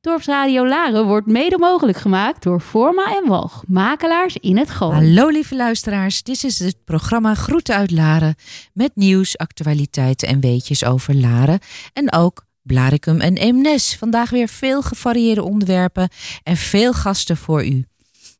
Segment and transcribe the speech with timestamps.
[0.00, 4.94] Dorpsradio Laren wordt mede mogelijk gemaakt door Forma en Walg, makelaars in het Gooi.
[4.94, 8.34] Hallo lieve luisteraars, dit is het programma Groeten uit Laren
[8.72, 11.58] met nieuws, actualiteiten en weetjes over Laren
[11.92, 13.96] en ook Blaricum en Eemnes.
[13.96, 16.08] Vandaag weer veel gevarieerde onderwerpen
[16.42, 17.84] en veel gasten voor u.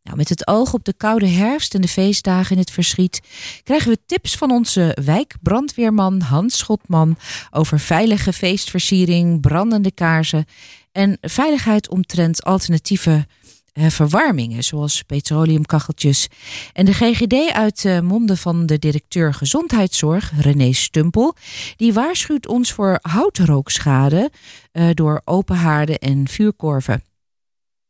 [0.03, 3.21] Nou, met het oog op de koude herfst en de feestdagen in het verschiet
[3.63, 7.17] krijgen we tips van onze wijkbrandweerman Hans Schotman
[7.51, 10.45] over veilige feestversiering, brandende kaarsen
[10.93, 13.27] en veiligheid omtrent alternatieve
[13.79, 16.29] eh, verwarmingen, zoals petroleumkacheltjes.
[16.73, 21.35] En de GGD uit uh, monden van de directeur gezondheidszorg, René Stumpel,
[21.77, 24.31] die waarschuwt ons voor houtrookschade
[24.73, 27.03] uh, door open haarden en vuurkorven.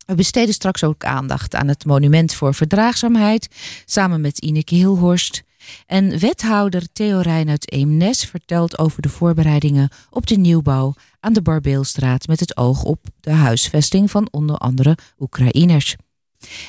[0.05, 3.47] We besteden straks ook aandacht aan het Monument voor Verdraagzaamheid,
[3.85, 5.43] samen met Ineke Hilhorst.
[5.85, 11.41] En wethouder Theo Rijn uit Eemnes vertelt over de voorbereidingen op de nieuwbouw aan de
[11.41, 15.95] Barbeelstraat met het oog op de huisvesting van onder andere Oekraïners.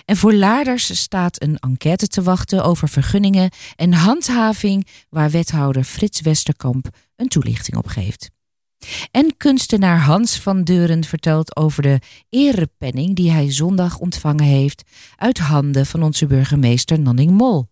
[0.04, 6.20] En voor Laarders staat een enquête te wachten over vergunningen en handhaving waar wethouder Frits
[6.20, 8.30] Westerkamp een toelichting op geeft.
[9.10, 14.82] En kunstenaar Hans van Deuren vertelt over de erepenning die hij zondag ontvangen heeft
[15.16, 17.68] uit handen van onze burgemeester Nanning Mol.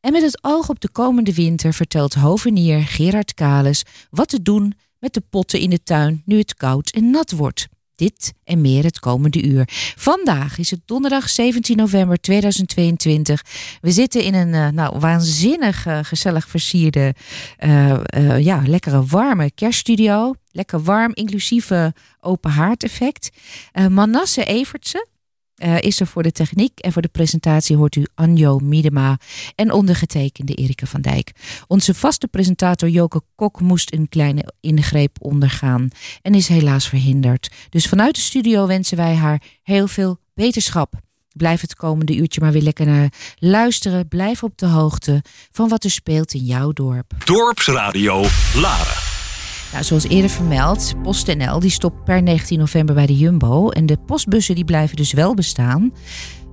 [0.00, 4.74] En met het oog op de komende winter vertelt hovenier Gerard Kales wat te doen
[4.98, 7.68] met de potten in de tuin nu het koud en nat wordt.
[7.96, 9.68] Dit en meer het komende uur.
[9.96, 13.42] Vandaag is het donderdag 17 november 2022.
[13.80, 17.14] We zitten in een uh, nou, waanzinnig uh, gezellig versierde,
[17.64, 20.34] uh, ja, lekkere warme kerststudio.
[20.52, 23.30] Lekker warm, inclusieve open haard effect.
[23.88, 25.08] Manasse Evertsen,
[25.64, 29.18] uh, is er voor de techniek en voor de presentatie hoort u Anjo Miedema
[29.54, 31.32] en ondergetekende Erika van Dijk.
[31.66, 35.88] Onze vaste presentator Joke Kok moest een kleine ingreep ondergaan
[36.22, 37.50] en is helaas verhinderd.
[37.68, 40.94] Dus vanuit de studio wensen wij haar heel veel beterschap.
[41.32, 44.08] Blijf het komende uurtje maar weer lekker naar luisteren.
[44.08, 47.12] Blijf op de hoogte van wat er speelt in jouw dorp.
[47.24, 48.24] Dorpsradio
[48.54, 49.09] Laren.
[49.72, 53.68] Nou, zoals eerder vermeld, PostNL die stopt per 19 november bij de Jumbo.
[53.68, 55.92] En de postbussen die blijven dus wel bestaan.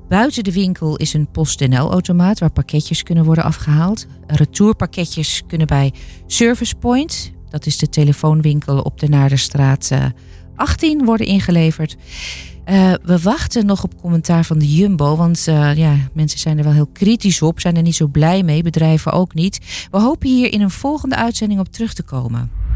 [0.09, 4.05] Buiten de winkel is een PostNL-automaat waar pakketjes kunnen worden afgehaald.
[4.27, 5.93] Retourpakketjes kunnen bij
[6.27, 9.91] Service Point, dat is de telefoonwinkel op de Naarderstraat
[10.55, 11.95] 18, worden ingeleverd.
[12.69, 16.63] Uh, we wachten nog op commentaar van de Jumbo, want uh, ja, mensen zijn er
[16.63, 19.87] wel heel kritisch op, zijn er niet zo blij mee, bedrijven ook niet.
[19.91, 22.66] We hopen hier in een volgende uitzending op terug te komen.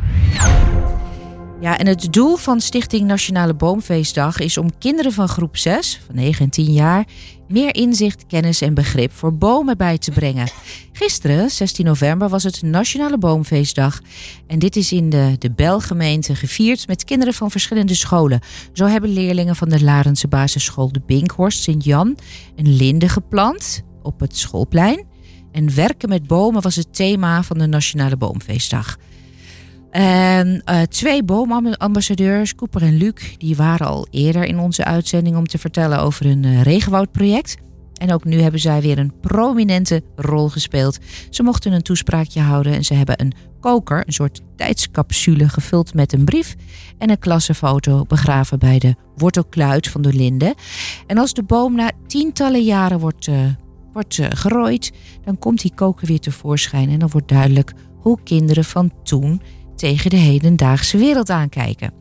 [1.61, 6.15] Ja, en het doel van Stichting Nationale Boomfeestdag is om kinderen van groep 6, van
[6.15, 7.05] 9 en 10 jaar,
[7.47, 10.47] meer inzicht, kennis en begrip voor bomen bij te brengen.
[10.91, 14.01] Gisteren, 16 november, was het Nationale Boomfeestdag.
[14.47, 18.39] En dit is in de, de Belgemeente gevierd met kinderen van verschillende scholen.
[18.73, 22.17] Zo hebben leerlingen van de Larense basisschool de Binkhorst Sint-Jan
[22.55, 25.05] een linde geplant op het schoolplein.
[25.51, 28.97] En werken met bomen was het thema van de Nationale Boomfeestdag.
[29.91, 35.47] En uh, twee boomambassadeurs, Cooper en Luc, die waren al eerder in onze uitzending om
[35.47, 37.57] te vertellen over hun uh, regenwoudproject.
[37.93, 40.97] En ook nu hebben zij weer een prominente rol gespeeld.
[41.29, 46.13] Ze mochten een toespraakje houden en ze hebben een koker, een soort tijdscapsule gevuld met
[46.13, 46.55] een brief
[46.97, 50.55] en een klassenfoto begraven bij de wortelkluit van de linde.
[51.07, 53.35] En als de boom na tientallen jaren wordt, uh,
[53.93, 54.91] wordt gerooid,
[55.23, 59.41] dan komt die koker weer tevoorschijn en dan wordt duidelijk hoe kinderen van toen
[59.81, 61.93] tegen de hedendaagse wereld aankijken.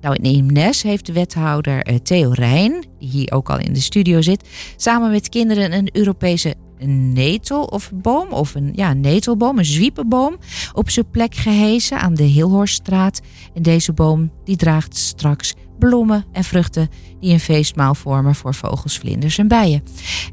[0.00, 3.80] Nou, in Eemnes heeft de wethouder eh, Theo Rijn, die hier ook al in de
[3.80, 6.54] studio zit, samen met kinderen een Europese
[6.86, 10.36] netel of boom, of een ja, netelboom, een zwiepenboom,
[10.72, 13.20] op zijn plek gehezen aan de Hilhorststraat.
[13.54, 16.88] En deze boom die draagt straks bloemen en vruchten
[17.20, 19.82] die een feestmaal vormen voor vogels, vlinders en bijen.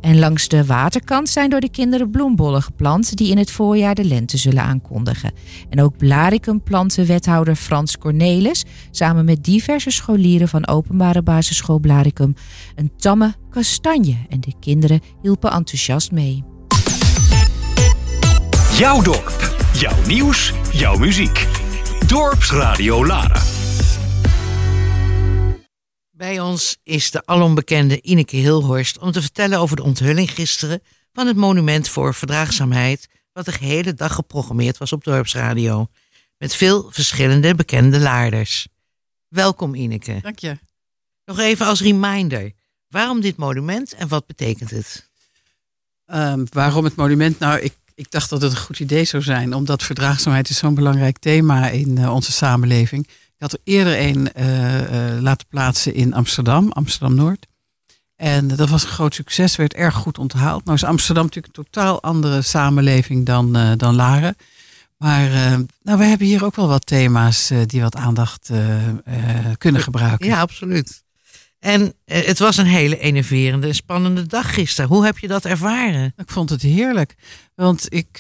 [0.02, 4.06] En langs de waterkant zijn door de kinderen bloembollen geplant die in het voorjaar de
[4.06, 5.32] lente zullen aankondigen.
[5.70, 12.36] En ook blaricum planten wethouder Frans Cornelis samen met diverse scholieren van openbare basisschool Blaricum
[12.76, 16.44] een tamme kastanje en de kinderen hielpen enthousiast mee.
[18.78, 21.48] Jouw dorp, jouw nieuws, jouw muziek.
[22.08, 23.55] Dorpsradio Lara.
[26.18, 30.82] Bij ons is de alombekende Ineke Hilhorst om te vertellen over de onthulling gisteren
[31.14, 35.88] van het Monument voor Verdraagzaamheid, wat de gehele dag geprogrammeerd was op Dorpsradio,
[36.38, 38.68] met veel verschillende bekende laarders.
[39.28, 40.20] Welkom Ineke.
[40.22, 40.58] Dank je.
[41.26, 42.52] Nog even als reminder,
[42.88, 45.10] waarom dit monument en wat betekent het?
[46.06, 47.40] Um, waarom het monument?
[47.40, 50.76] Nou, ik, ik dacht dat het een goed idee zou zijn, omdat verdraagzaamheid is zo'n
[50.76, 53.08] belangrijk thema in uh, onze samenleving.
[53.52, 57.46] Had er eerder een eh, eh, laten plaatsen in Amsterdam, Amsterdam-Noord.
[58.16, 60.64] En dat was een groot succes, werd erg goed onthaald.
[60.64, 64.36] Nou is Amsterdam natuurlijk een totaal andere samenleving dan, eh, dan Laren.
[64.98, 65.30] Maar
[65.82, 68.52] nou, we hebben hier ook wel wat thema's die wat aandacht
[69.58, 70.28] kunnen gebruiken.
[70.28, 71.04] Ja, absoluut.
[71.60, 74.90] En het was een hele enerverende en spannende dag gisteren.
[74.90, 76.14] Hoe heb je dat ervaren?
[76.18, 77.16] Ik vond het heerlijk.
[77.56, 78.20] Want ik,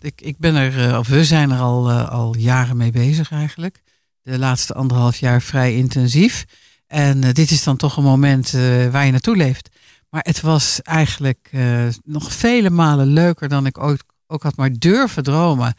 [0.00, 3.82] ik, ik ben er, of we zijn er al, al jaren mee bezig eigenlijk.
[4.26, 6.44] De laatste anderhalf jaar vrij intensief.
[6.86, 9.68] En eh, dit is dan toch een moment eh, waar je naartoe leeft.
[10.10, 14.70] Maar het was eigenlijk eh, nog vele malen leuker dan ik ooit ook had maar
[14.72, 15.74] durven dromen.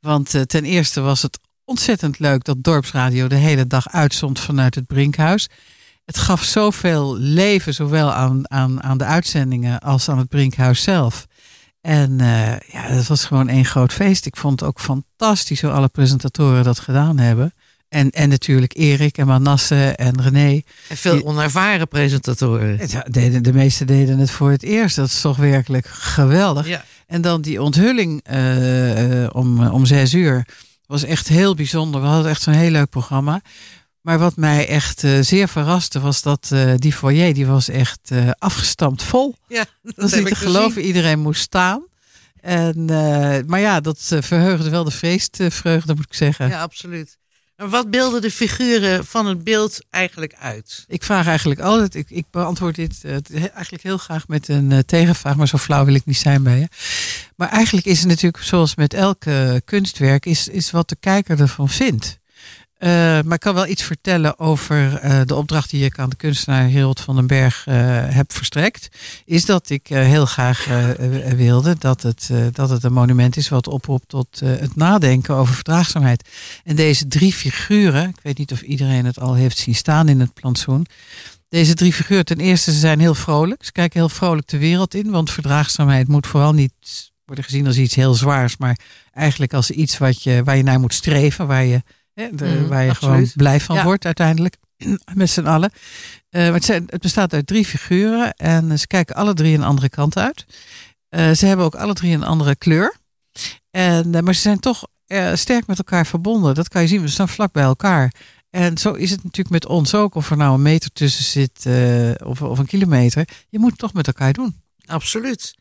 [0.00, 4.86] Want ten eerste was het ontzettend leuk dat Dorpsradio de hele dag uitzond vanuit het
[4.86, 5.48] Brinkhuis.
[6.04, 11.26] Het gaf zoveel leven, zowel aan, aan, aan de uitzendingen als aan het Brinkhuis zelf.
[11.80, 14.26] En eh, ja, het was gewoon één groot feest.
[14.26, 17.52] Ik vond het ook fantastisch hoe alle presentatoren dat gedaan hebben.
[17.88, 20.60] En, en natuurlijk Erik en Manasse en René.
[20.88, 22.78] En veel onervaren presentatoren.
[22.78, 24.96] Het deden, de meesten deden het voor het eerst.
[24.96, 26.68] Dat is toch werkelijk geweldig.
[26.68, 26.84] Ja.
[27.06, 30.46] En dan die onthulling eh, om, om zes uur
[30.86, 32.00] was echt heel bijzonder.
[32.00, 33.40] We hadden echt een heel leuk programma.
[34.00, 38.10] Maar wat mij echt eh, zeer verraste was dat eh, die foyer die was echt
[38.38, 39.34] afgestampt vol.
[39.48, 40.52] Ja, dat, Dat is niet te gezien.
[40.52, 40.82] geloven.
[40.82, 41.86] Iedereen moest staan.
[42.40, 42.84] En,
[43.46, 46.48] maar ja, dat verheugde wel de feestvreugde, moet ik zeggen.
[46.48, 47.18] Ja, absoluut.
[47.66, 50.84] Wat beelden de figuren van het beeld eigenlijk uit?
[50.88, 54.78] Ik vraag eigenlijk altijd, ik, ik beantwoord dit eh, eigenlijk heel graag met een eh,
[54.78, 56.68] tegenvraag, maar zo flauw wil ik niet zijn bij je.
[57.36, 61.40] Maar eigenlijk is het natuurlijk, zoals met elk eh, kunstwerk, is, is wat de kijker
[61.40, 62.18] ervan vindt.
[62.78, 66.16] Eh, maar ik kan wel iets vertellen over eh, de opdracht die ik aan de
[66.16, 67.74] kunstenaar Harold van den Berg eh,
[68.08, 68.88] heb verstrekt.
[69.24, 70.66] Is dat ik heel graag
[71.36, 76.28] wilde dat het, dat het een monument is wat oproept tot het nadenken over verdraagzaamheid.
[76.64, 80.20] En deze drie figuren, ik weet niet of iedereen het al heeft zien staan in
[80.20, 80.86] het plantsoen.
[81.48, 83.64] Deze drie figuren, ten eerste, ze zijn heel vrolijk.
[83.64, 86.72] Ze kijken heel vrolijk de wereld in, want verdraagzaamheid moet vooral niet
[87.24, 88.78] worden gezien als iets heel zwaars, maar
[89.12, 91.82] eigenlijk als iets wat je, waar je naar moet streven, waar je,
[92.18, 93.14] hè, de- Mm, waar je absoluut.
[93.14, 93.84] gewoon blij van Ja.
[93.84, 94.56] wordt uiteindelijk,
[95.14, 95.70] met z'n allen.
[96.30, 99.62] Eh, maar het, zijn, het bestaat uit drie figuren en ze kijken alle drie een
[99.64, 100.46] andere kant uit.
[101.08, 102.96] Eh, ze hebben ook alle drie een andere kleur.
[103.70, 104.86] En, eh, maar ze zijn toch
[105.34, 106.54] sterk met elkaar verbonden.
[106.54, 108.12] Dat kan je zien, we staan vlak bij elkaar.
[108.50, 110.14] En zo is het natuurlijk met ons ook.
[110.14, 111.66] Of er nou een meter tussen zit
[112.24, 113.28] of, of een kilometer.
[113.48, 114.62] Je moet het toch met elkaar doen.
[114.86, 115.54] Absoluut.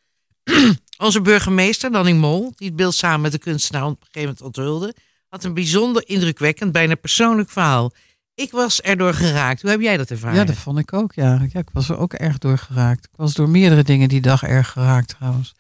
[0.98, 4.42] Onze burgemeester, Danning Mol, die het beeld samen met de kunstenaar op een gegeven moment
[4.42, 4.96] onthulde,
[5.30, 7.92] had een bijzonder indrukwekkend, bijna persoonlijk verhaal.
[8.36, 9.62] Ik was erdoor geraakt.
[9.62, 10.38] Hoe heb jij dat ervaren?
[10.38, 11.14] Ja, dat vond ik ook.
[11.14, 11.48] Ja.
[11.52, 13.06] ja, ik was er ook erg door geraakt.
[13.06, 15.56] Ik was door meerdere dingen die dag erg geraakt trouwens.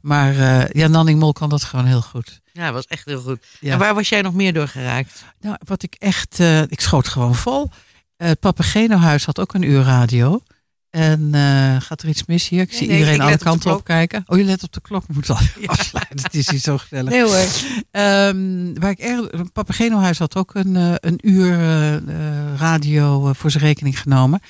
[0.00, 2.40] Maar eh, ja, Nanning Mol kan dat gewoon heel goed.
[2.52, 3.46] Ja, dat was echt heel goed.
[3.60, 3.72] Ja.
[3.72, 5.24] En waar was jij nog meer door geraakt?
[5.40, 7.70] Nou, wat ik echt, eh, ik schoot gewoon vol.
[8.16, 10.42] Eh, het Papageno-huis had ook een uur radio.
[10.90, 12.60] En eh, gaat er iets mis hier?
[12.60, 14.22] Ik Nee, zie nee, iedereen ik alle op kanten op, kijken.
[14.26, 15.08] Oh, je let op de klok.
[15.08, 15.30] Moet
[15.66, 16.22] afsluiten.
[16.22, 17.10] Het is hier zo gezellig.
[17.10, 17.46] Nee hoor.
[17.90, 21.96] Ehm, waar ik erg, Papageno-huis had ook een, eh, een uur eh,
[22.56, 24.40] radio voor zijn rekening genomen.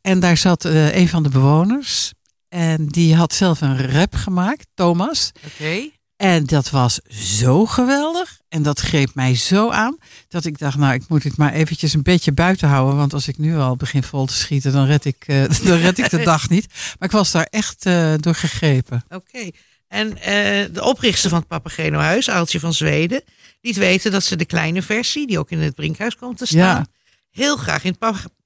[0.00, 2.12] En daar zat een van de bewoners.
[2.48, 5.32] En die had zelf een rap gemaakt, Thomas.
[5.46, 5.88] Oké.
[6.16, 8.40] En dat was zo geweldig.
[8.52, 9.96] En dat greep mij zo aan.
[10.28, 12.96] Dat ik dacht, nou, ik moet dit maar eventjes een beetje buiten houden.
[12.96, 15.98] Want als ik nu al begin vol te schieten, dan red ik, eh, dan red
[15.98, 16.66] ik de dag niet.
[16.98, 19.04] Maar ik was daar echt eh, door gegrepen.
[19.08, 19.50] Oké.
[19.88, 23.22] En eh, de oprichter van het Papageno-huis, Aaltje van Zweden,
[23.60, 26.58] liet weten dat ze de kleine versie, die ook in het Brinkhuis komt te staan,
[26.58, 26.86] Ja.
[27.30, 27.98] heel graag in het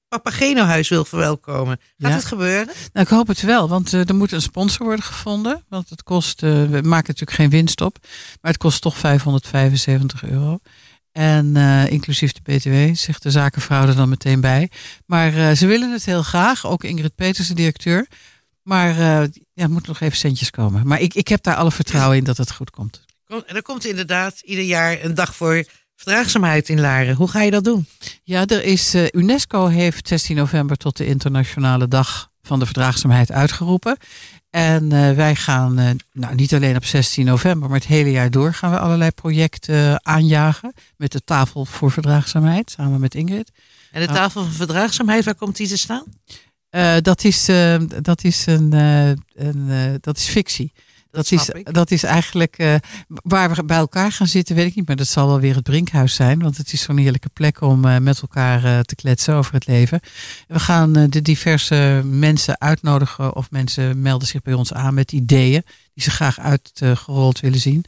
[0.07, 1.77] Papageno-huis wil verwelkomen.
[1.97, 2.15] Gaat Ja.
[2.15, 2.65] het gebeuren?
[2.93, 5.65] Nou, ik hoop het wel, want eh, er moet een sponsor worden gevonden.
[5.69, 7.97] Want het kost, eh, we maken natuurlijk geen winst op,
[8.41, 10.59] maar het kost toch 575 euro.
[11.11, 14.71] En eh, inclusief de BTW, zegt de zakenvrouw er dan meteen bij.
[15.05, 18.07] Maar ze willen het heel graag, ook Ingrid Peters, de directeur.
[18.63, 20.87] Maar ja, er moeten nog even centjes komen.
[20.87, 23.05] Maar ik, ik heb daar alle vertrouwen in dat het goed komt.
[23.25, 25.63] Kom- En er komt inderdaad ieder jaar een dag voor
[25.97, 27.15] verdraagzaamheid in Laren.
[27.15, 27.87] Hoe ga je dat doen?
[28.23, 33.31] Ja, er is, eh, UNESCO heeft 16 november tot de internationale dag van de verdraagzaamheid
[33.31, 33.97] uitgeroepen.
[34.49, 38.31] En eh, wij gaan, eh, nou niet alleen op 16 november, maar het hele jaar
[38.31, 40.73] door gaan we allerlei projecten aanjagen.
[40.97, 43.51] Met de tafel voor verdraagzaamheid, samen met Ingrid.
[43.91, 44.13] En de Ja.
[44.13, 46.03] tafel van verdraagzaamheid, waar komt die te staan?
[47.01, 47.45] Dat, is,
[48.01, 48.71] dat, is een,
[49.35, 50.73] een, dat is fictie.
[51.11, 52.75] Dat, is, dat is eigenlijk eh,
[53.07, 54.87] waar we bij elkaar gaan zitten, weet ik niet.
[54.87, 56.39] Maar dat zal wel weer het Brinkhuis zijn.
[56.39, 59.67] Want het is zo'n heerlijke plek om eh, met elkaar eh, te kletsen over het
[59.67, 59.99] leven.
[60.47, 63.35] We gaan de diverse mensen uitnodigen.
[63.35, 65.63] Of mensen melden zich bij ons aan met ideeën.
[65.93, 67.85] die ze graag uitgerold willen zien.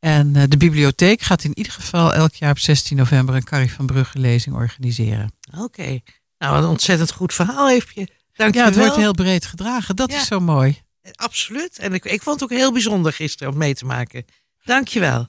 [0.00, 3.86] En de bibliotheek gaat in ieder geval elk jaar op 16 november een Carrie van
[3.86, 5.32] Brugge lezing organiseren.
[5.58, 6.00] Oké.
[6.38, 8.08] Nou, wat een ontzettend goed verhaal heeft je.
[8.34, 9.96] Dank Ja, het wordt heel breed gedragen.
[9.96, 10.16] Dat Ja.
[10.18, 10.80] is zo mooi.
[11.14, 11.78] Absoluut.
[11.78, 14.24] En ik, ik vond het ook heel bijzonder gisteren om mee te maken.
[14.64, 15.26] Dank je wel.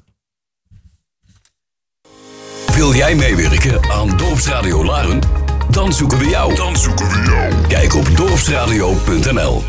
[2.74, 5.20] Wil jij meewerken aan Dorpsradio Laren?
[5.70, 6.56] Dan zoeken we jou.
[6.56, 7.68] Dan zoeken we jou.
[7.68, 9.62] Kijk op dorpsradio.nl.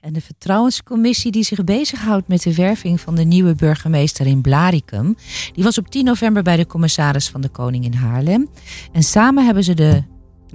[0.00, 5.16] En de vertrouwenscommissie die zich bezighoudt met de werving van de nieuwe burgemeester in Blaricum,
[5.52, 8.50] die was op 10 november bij de commissaris van de Koning in Haarlem.
[8.92, 10.02] En samen hebben ze de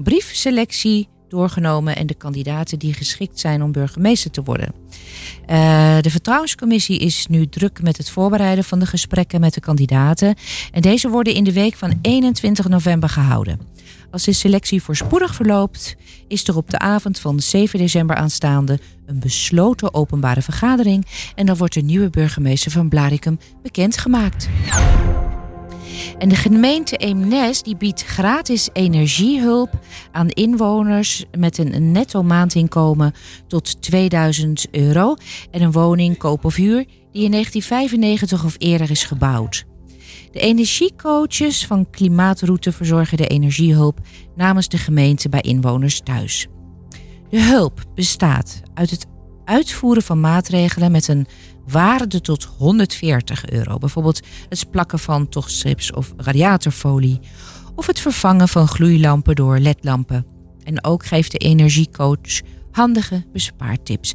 [0.03, 4.73] briefselectie doorgenomen en de kandidaten die geschikt zijn om burgemeester te worden.
[5.45, 10.35] Eh, de vertrouwenscommissie is nu druk met het voorbereiden van de gesprekken met de kandidaten.
[10.71, 13.59] En deze worden in de week van 21 november gehouden.
[14.11, 15.95] Als de selectie voorspoedig verloopt,
[16.27, 21.05] is er op de avond van 7 december aanstaande een besloten openbare vergadering.
[21.35, 24.49] En dan wordt de nieuwe burgemeester van Blaricum bekendgemaakt.
[26.19, 29.79] En de gemeente Eemnes die biedt gratis energiehulp
[30.11, 33.13] aan inwoners met een netto maandinkomen
[33.47, 35.15] tot 2000 euro
[35.51, 39.65] en een woning koop of huur die in 1995 of eerder is gebouwd.
[40.31, 43.99] De energiecoaches van Klimaatroute verzorgen de energiehulp
[44.35, 46.47] namens de gemeente bij inwoners thuis.
[47.29, 49.05] De hulp bestaat uit het
[49.45, 51.27] uitvoeren van maatregelen met een
[51.71, 53.77] waarde tot 140 euro.
[53.77, 57.19] Bijvoorbeeld het plakken van tochtstrips of radiatorfolie.
[57.75, 60.25] Of het vervangen van gloeilampen door ledlampen.
[60.63, 64.13] En ook geeft de energiecoach handige bespaartips.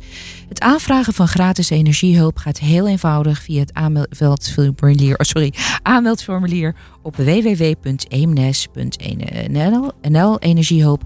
[0.48, 7.16] Het aanvragen van gratis energiehulp gaat heel eenvoudig via het aanmeldformulier, oh sorry, aanmeldformulier op
[7.16, 7.92] www.eemnes.nl
[10.38, 11.02] energiehulp.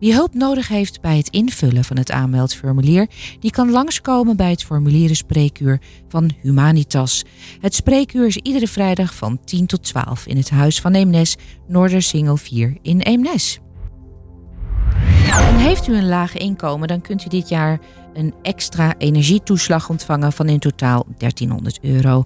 [0.00, 3.06] Wie hulp nodig heeft bij het invullen van het aanmeldformulier,
[3.40, 7.24] die kan langskomen bij het formulierenspreekuur van Humanitas.
[7.60, 12.36] Het spreekuur is iedere vrijdag van 10 tot 12 in het Huis van Eemnes, Noordersingel
[12.36, 13.60] 4 in Eemnes.
[15.30, 17.80] En heeft u een laag inkomen, dan kunt u dit jaar
[18.14, 22.24] een extra energietoeslag ontvangen van in totaal 1300 euro.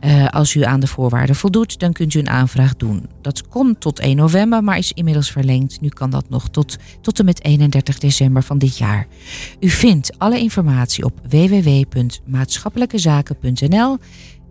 [0.00, 3.06] Eh, als u aan de voorwaarden voldoet, dan kunt u een aanvraag doen.
[3.20, 5.80] Dat kon tot 1 november, maar is inmiddels verlengd.
[5.80, 9.06] Nu kan dat nog tot, tot en met 31 december van dit jaar.
[9.60, 13.98] U vindt alle informatie op www.maatschappelijkezaken.nl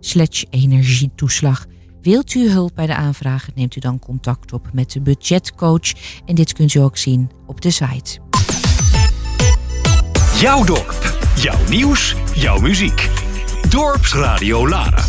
[0.00, 1.66] slash energietoeslag.
[2.02, 5.92] Wilt u hulp bij de aanvraag, neemt u dan contact op met de budgetcoach.
[6.26, 8.18] En dit kunt u ook zien op de site.
[10.40, 11.16] Jouw dorp.
[11.36, 12.16] Jouw nieuws.
[12.34, 13.10] Jouw muziek.
[13.68, 15.04] Dorpsradio Laren.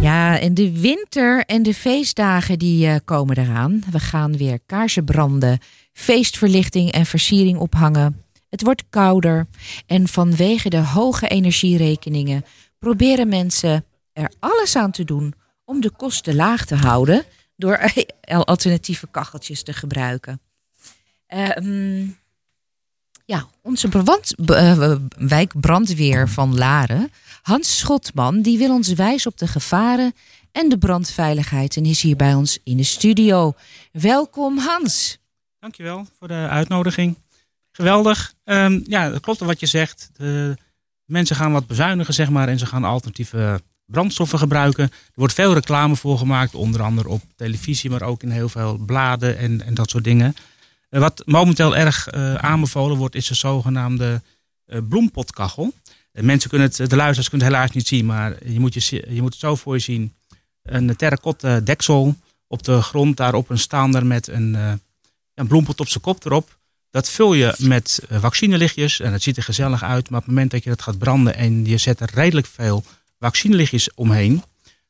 [0.00, 3.82] Ja, en de winter en de feestdagen die eh, komen eraan.
[3.90, 5.58] We gaan weer kaarsen branden,
[5.92, 8.22] feestverlichting en versiering ophangen.
[8.48, 9.46] Het wordt kouder
[9.86, 12.44] en vanwege de hoge energierekeningen
[12.78, 17.24] proberen mensen er alles aan te doen om de kosten laag te houden
[17.56, 17.92] door
[18.44, 20.40] alternatieve kacheltjes te gebruiken.
[21.26, 22.06] Ehm,
[23.24, 29.46] ja, onze brand, eh, wijkbrandweer van Laren, Hans Schotman, die wil ons wijzen op de
[29.46, 30.14] gevaren
[30.52, 33.54] en de brandveiligheid en is hier bij ons in de studio.
[33.92, 35.18] Welkom Hans.
[35.58, 37.18] Dankjewel voor de uitnodiging.
[37.72, 38.34] Geweldig.
[38.44, 40.10] Ehm, ja, dat klopt wat je zegt.
[40.12, 40.56] De
[41.04, 43.60] mensen gaan wat bezuinigen, zeg maar, en ze gaan alternatieve
[43.92, 44.84] brandstoffen gebruiken.
[44.84, 48.76] Er wordt veel reclame voor gemaakt, onder andere op televisie, maar ook in heel veel
[48.76, 50.34] bladen en, en dat soort dingen.
[50.92, 54.22] Eh, wat momenteel erg eh, aanbevolen wordt, is de zogenaamde
[54.64, 55.72] eh, bloempotkachel.
[56.12, 59.22] Mensen kunnen het, de luisteraars kunnen het helaas niet zien, maar je moet, je, je
[59.22, 60.14] moet het zo voor je zien.
[60.62, 64.54] Een terracotta deksel op de grond, daarop een staander met een,
[65.34, 66.58] een bloempot op zijn kop erop.
[66.90, 70.10] Dat vul je met vaccinelichtjes en het ziet er gezellig uit.
[70.10, 72.84] Maar op het moment dat je dat gaat branden en je zet er redelijk veel
[73.22, 74.42] vaccinelichtjes omheen,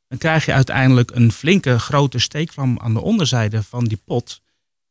[0.09, 4.41] dan krijg je uiteindelijk een flinke grote steekvlam aan de onderzijde van die pot.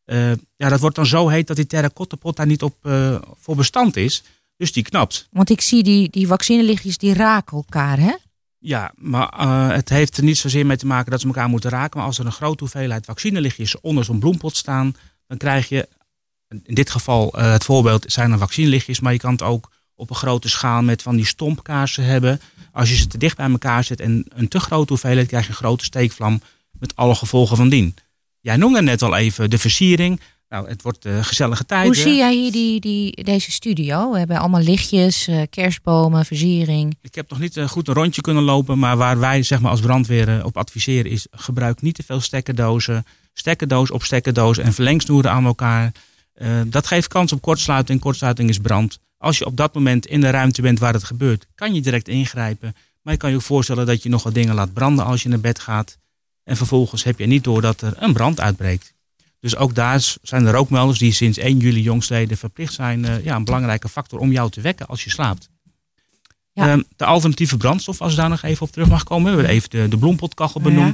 [0.06, 3.22] Eh, ja, dat wordt dan zo heet dat die terracotta pot daar niet op eh,
[3.40, 4.24] voor bestand is.
[4.58, 5.28] Dus die knapt.
[5.32, 8.16] Want ik zie die, die vaccinelichtjes die raken elkaar, hè?
[8.58, 11.70] Ja, maar eh, het heeft er niet zozeer mee te maken dat ze elkaar moeten
[11.70, 11.98] raken.
[11.98, 14.96] Maar als er een grote hoeveelheid vaccinelichtjes onder zo'n bloempot staan,
[15.28, 15.88] dan krijg je,
[16.48, 20.16] in dit geval het voorbeeld zijn dan vaccinelichtjes, maar je kan het ook op een
[20.16, 22.42] grote schaal met van die stompkaarsen hebben.
[22.72, 25.50] Als je ze te dicht bij elkaar zet en een te grote hoeveelheid, krijg je
[25.50, 27.96] een grote steekvlam met alle gevolgen van dien.
[28.40, 30.20] Jij noemde net al even de versiering.
[30.52, 31.86] Nou, het wordt eh, gezellige tijd.
[31.86, 34.12] Hoe zie jij hier die, die, deze studio?
[34.12, 36.98] We hebben allemaal lichtjes, eh, kerstbomen, versiering.
[37.02, 39.72] Ik heb nog niet eh, goed een rondje kunnen lopen, maar waar wij zeg maar,
[39.72, 45.32] als brandweer op adviseren is: gebruik niet te veel stekkerdozen, stekkerdoos op stekkerdoos en verlengsnoeren
[45.32, 45.92] aan elkaar.
[46.66, 48.00] Dat geeft kans op kortsluiting.
[48.00, 49.00] Kortsluiting is brand.
[49.22, 52.08] Als je op dat moment in de ruimte bent waar het gebeurt, kan je direct
[52.08, 52.76] ingrijpen.
[53.02, 55.30] Maar je kan je ook voorstellen dat je nog wat dingen laat branden als je
[55.30, 55.98] naar bed gaat.
[56.44, 58.94] En vervolgens heb je niet door dat er een brand uitbreekt.
[59.40, 63.06] Dus ook daar zijn de rookmelders die sinds 1 juli jongstleden verplicht zijn.
[63.06, 65.50] eh, ja, een belangrijke factor om jou te wekken als je slaapt.
[66.54, 66.68] Ja.
[66.68, 69.32] Ehm, de alternatieve brandstof, als ik daar nog even op terug mag komen.
[69.32, 70.92] We hebben even de, de bloempotkachel Ja.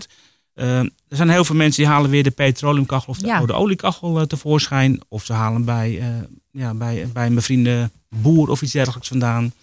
[0.57, 3.37] Ehm, er zijn heel veel mensen die halen weer de petroleumkachel of de Ja.
[3.37, 4.99] oude oliekachel eh, tevoorschijn.
[5.07, 6.07] Of ze halen bij, eh,
[6.51, 9.53] ja, bij, bij een bevriende boer of iets dergelijks vandaan.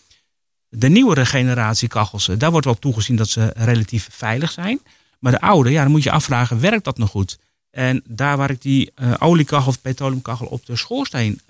[0.68, 4.80] De nieuwere generatie kachels, eh, daar wordt wel toegezien dat ze relatief veilig zijn.
[5.18, 7.38] Maar de oude, ja, dan moet je afvragen, werkt dat nog goed?
[7.70, 11.40] En daar waar ik die oliekachel of petroleumkachel op de schoorsteen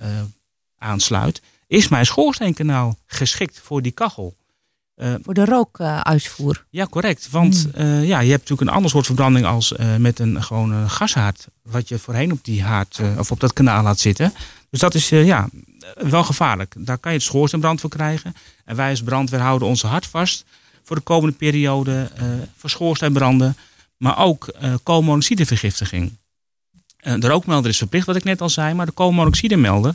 [0.78, 4.36] aansluit, is mijn schoorsteenkanaal geschikt voor die kachel.
[4.94, 6.64] Eh, Voor de rookuitvoer.
[6.70, 7.30] ja, correct.
[7.30, 7.72] Want Hmm.
[7.74, 10.90] eh, ja, je hebt natuurlijk een ander soort verbranding als eh, met een gewoon een
[10.90, 11.46] gashaard.
[11.62, 14.32] Wat je voorheen op die haard of op dat kanaal laat zitten.
[14.70, 15.48] Dus dat is ja,
[15.94, 16.74] wel gevaarlijk.
[16.78, 18.34] Daar kan je het schoorsteenbrand voor krijgen.
[18.64, 20.44] En wij als brandweer houden onze hart vast
[20.82, 22.10] voor de komende periode
[22.56, 23.56] voor schoorsteenbranden.
[23.96, 26.16] Maar ook koolmonoxidevergiftiging.
[26.96, 28.74] De rookmelder is verplicht, wat ik net al zei.
[28.74, 29.94] Maar de koolmonoxidemelder,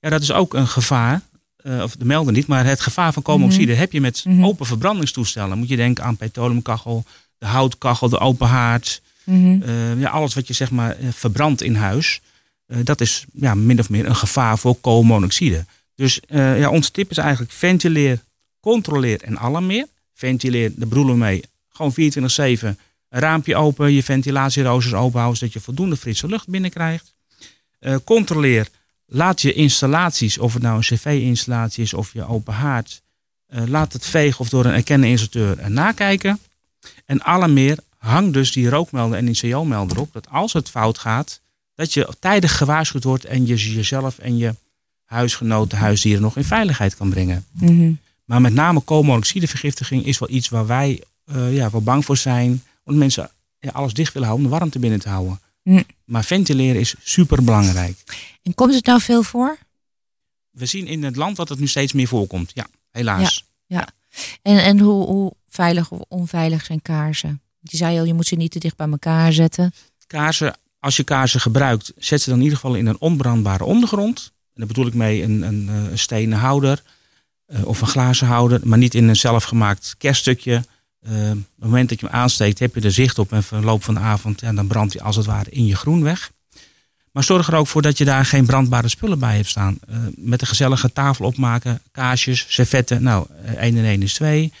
[0.00, 1.20] ja, dat is ook een gevaar.
[1.62, 4.44] Eh, of de melder niet, maar het gevaar van koolmonoxide heb je met Mhm.
[4.44, 5.58] open verbrandingstoestellen.
[5.58, 7.04] Moet je denken aan petroleumkachel,
[7.38, 9.02] de houtkachel, de open haard.
[9.24, 9.62] Mhm.
[9.62, 12.20] Eh, ja, alles wat je zeg maar eh, verbrandt in huis.
[12.84, 15.64] dat is ja, min of meer een gevaar voor koolmonoxide.
[15.94, 18.20] Dus ja, ons tip is eigenlijk ventileer,
[18.60, 19.86] controleer en alarmeer.
[20.14, 25.54] Ventileer, daar bedoelen we mee, gewoon 24-7 een raampje open, je ventilatieroosters open houden, zodat
[25.54, 27.14] je voldoende frisse lucht binnenkrijgt.
[28.04, 28.68] Controleer,
[29.12, 33.02] laat je installaties, of het nou een cv-installatie is of je open haard,
[33.46, 36.38] eh, laat het vegen of door een erkende installateur nakijken.
[37.06, 41.40] En alarmeer, hang dus die rookmelder en die CO-melder op, dat als het fout gaat,
[41.74, 44.54] dat je tijdig gewaarschuwd wordt en je jezelf en je
[45.04, 47.46] huisgenoten, huisdieren nog in veiligheid kan brengen.
[47.50, 47.92] Mhm.
[48.24, 52.62] Maar met name koolmonoxidevergiftiging is wel iets waar wij eh, ja, wel bang voor zijn.
[52.84, 55.40] Omdat mensen ja, alles dicht willen houden om de warmte binnen te houden.
[55.62, 55.84] Mm.
[56.04, 57.96] Maar ventileren is super belangrijk.
[58.42, 59.58] En komt het nou veel voor?
[60.50, 62.50] We zien in het land dat het nu steeds meer voorkomt.
[62.54, 63.44] Ja, helaas.
[64.42, 67.40] En, en hoe, hoe veilig of onveilig zijn kaarsen?
[67.60, 69.72] Je zei al, je moet ze niet te dicht bij elkaar zetten.
[70.06, 74.32] Kaarsen, als je kaarsen gebruikt, zet ze dan in ieder geval in een onbrandbare ondergrond.
[74.34, 76.82] En daar bedoel ik mee een, een, eh, een stenen houder
[77.46, 78.60] eh, of een glazen houder.
[78.64, 80.64] Maar niet in een zelfgemaakt kerststukje.
[81.00, 83.32] Eh, op het moment dat je hem aansteekt, heb je er zicht op.
[83.32, 86.02] En verloop van de avond, ja, dan brandt hij als het ware in je groen
[86.02, 86.30] weg.
[87.12, 89.78] Maar zorg er ook voor dat je daar geen brandbare spullen bij hebt staan.
[89.88, 93.02] Eh, met een gezellige tafel opmaken, kaarsjes, servetten.
[93.02, 94.52] Nou, eh, 1 en 1 is 2.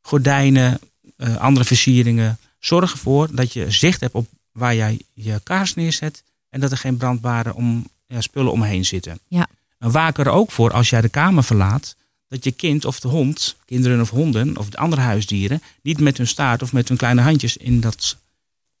[0.00, 0.78] Gordijnen,
[1.16, 2.38] eh, andere versieringen.
[2.58, 6.22] Zorg ervoor dat je zicht hebt op waar jij je kaars neerzet.
[6.50, 9.18] En dat er geen brandbare om, ja, spullen omheen zitten.
[9.28, 9.46] Ja.
[9.78, 11.96] En waak er ook voor als jij de kamer verlaat.
[12.28, 15.62] Dat je kind of de hond, kinderen of honden of de andere huisdieren.
[15.82, 18.16] niet met hun staart of met hun kleine handjes in dat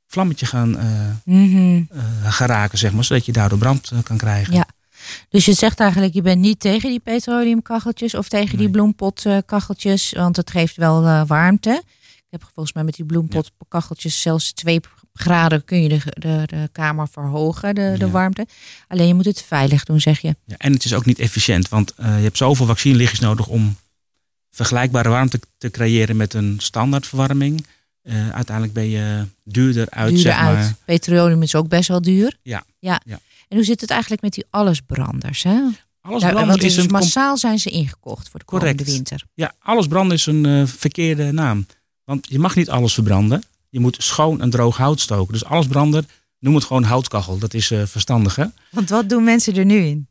[0.06, 0.76] vlammetje gaan
[2.24, 3.04] geraken, zeg maar.
[3.04, 4.54] Zodat je daardoor brand eh, kan krijgen.
[4.54, 4.66] Ja.
[5.28, 10.36] Dus je zegt eigenlijk, je bent niet tegen die petroleumkacheltjes of tegen die bloempotkacheltjes, want
[10.36, 11.82] het geeft wel warmte.
[12.16, 14.80] Ik heb volgens mij met die bloempotkacheltjes zelfs twee
[15.16, 18.10] graden kun je de, de, de kamer verhogen, de, de Ja.
[18.10, 18.46] warmte.
[18.88, 20.36] Alleen je moet het veilig doen, zeg je.
[20.44, 23.76] Ja, en het is ook niet efficiënt, want eh, je hebt zoveel vaccinelichtjes nodig om
[24.50, 27.66] vergelijkbare warmte te creëren met een standaardverwarming.
[28.02, 30.56] Eh, uiteindelijk ben je duurder uit, Duurder zeg maar.
[30.56, 30.74] uit.
[30.84, 32.36] Petroleum is ook best wel duur.
[32.42, 32.64] Ja.
[32.78, 33.00] ja.
[33.04, 33.20] Ja.
[33.48, 35.42] En hoe zit het eigenlijk met die allesbranders?
[35.42, 35.60] Hè?
[36.00, 38.92] Alles Daar- is dus een massaal zijn ze ingekocht voor de komende Correct.
[38.92, 39.22] winter.
[39.34, 41.66] ja, alles branden is een eh, verkeerde naam.
[42.04, 43.42] Want je mag niet alles verbranden.
[43.68, 45.32] Je moet schoon en droog hout stoken.
[45.32, 47.38] Dus alles branden, noem het gewoon houtkachel.
[47.38, 48.44] Dat is eh, verstandig, hè?
[48.70, 50.08] Want wat doen mensen er nu in?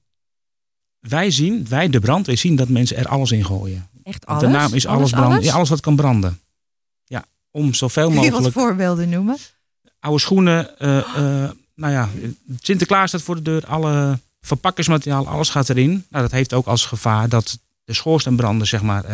[0.99, 3.89] Wij zien, wij de brandweer zien dat mensen er alles in gooien.
[4.03, 4.51] Echt Want alles?
[4.53, 5.43] de naam is alles, branden.
[5.43, 6.39] Ja, alles wat kan branden.
[7.05, 9.37] Ja, om zoveel Kun je wat mogelijk voorbeelden noemen?
[9.99, 10.79] oude schoenen.
[10.79, 10.97] eh,
[11.43, 12.09] eh, nou ja,
[12.59, 13.65] Sinterklaas staat voor de deur.
[13.65, 15.89] Alle verpakkingsmateriaal, alles gaat erin.
[16.09, 19.05] Nou, dat heeft ook als gevaar dat de schoorsteenbranden zeg maar,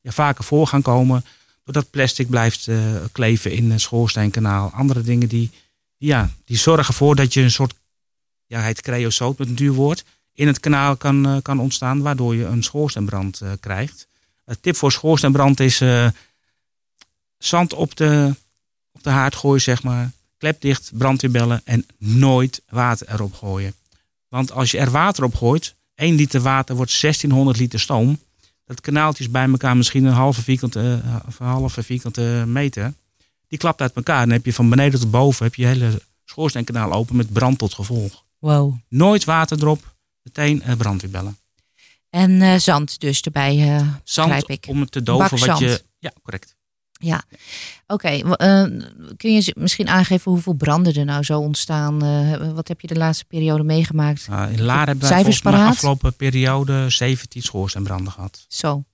[0.00, 1.24] ja, vaker voor gaan komen.
[1.68, 4.70] Doordat plastic blijft eh, kleven in het schoorsteenkanaal.
[4.70, 5.50] Andere dingen die,
[5.96, 7.74] ja, die zorgen ervoor dat je een soort,
[8.46, 10.04] ja, heet creosoot met een duur woord,
[10.38, 12.02] in het kanaal kan, eh, kan ontstaan.
[12.02, 14.06] Waardoor je een schoorsteenbrand eh, krijgt.
[14.44, 16.06] Het tip voor schoorsteenbrand is eh,
[17.38, 18.34] zand op de,
[18.92, 20.10] op de haard gooien, zeg maar.
[20.36, 23.74] Klep dicht, brandweerbellen en nooit water erop gooien.
[24.28, 28.20] Want als je er water op gooit, 1 liter water wordt 1600 liter stoom.
[28.68, 32.94] Dat kanaaltje is bij elkaar misschien een halve vierkante, eh, of een halve vierkante meter.
[33.46, 34.20] Die klapt uit elkaar.
[34.20, 37.74] Dan heb je van beneden tot boven heb je hele schoorsteenkanaal open met brand tot
[37.74, 38.24] gevolg.
[38.38, 38.74] Wow.
[38.88, 41.36] Nooit water erop, meteen eh, brandweerbellen.
[42.10, 44.66] En eh, zand dus erbij, eh Zand begrijp ik.
[44.68, 45.82] om het te doven wat je...
[45.98, 46.56] Ja, correct.
[47.86, 48.62] Oké, w- eh,
[49.16, 52.02] kun je misschien aangeven hoeveel branden er nou zo ontstaan?
[52.04, 54.28] Eh, wat heb je de laatste periode meegemaakt?
[54.28, 58.44] Nou, in Laren hebben mij de afgelopen periode 17 schoorsteenbranden gehad.
[58.48, 58.84] Zo.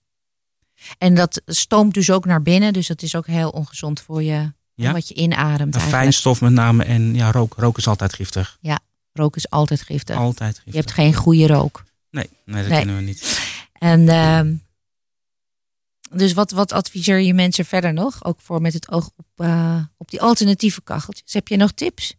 [0.98, 4.52] En dat stoomt dus ook naar binnen, dus dat is ook heel ongezond voor je,
[4.74, 4.92] Ja.
[4.92, 7.54] wat je inademt Een fijnstof met name en ja, rook.
[7.56, 8.58] Rook is altijd giftig.
[9.16, 10.16] Rook is altijd giftig.
[10.16, 10.72] Altijd giftig.
[10.72, 11.84] Je hebt geen goede rook.
[12.10, 12.78] Nee, nee, dat Nee.
[12.78, 13.40] kennen we niet.
[13.72, 14.54] En ehm,
[16.10, 18.24] dus wat, wat adviseer je mensen verder nog?
[18.24, 21.32] Ook voor met het oog op, eh, op die alternatieve kacheltjes.
[21.32, 22.14] Heb je nog tips?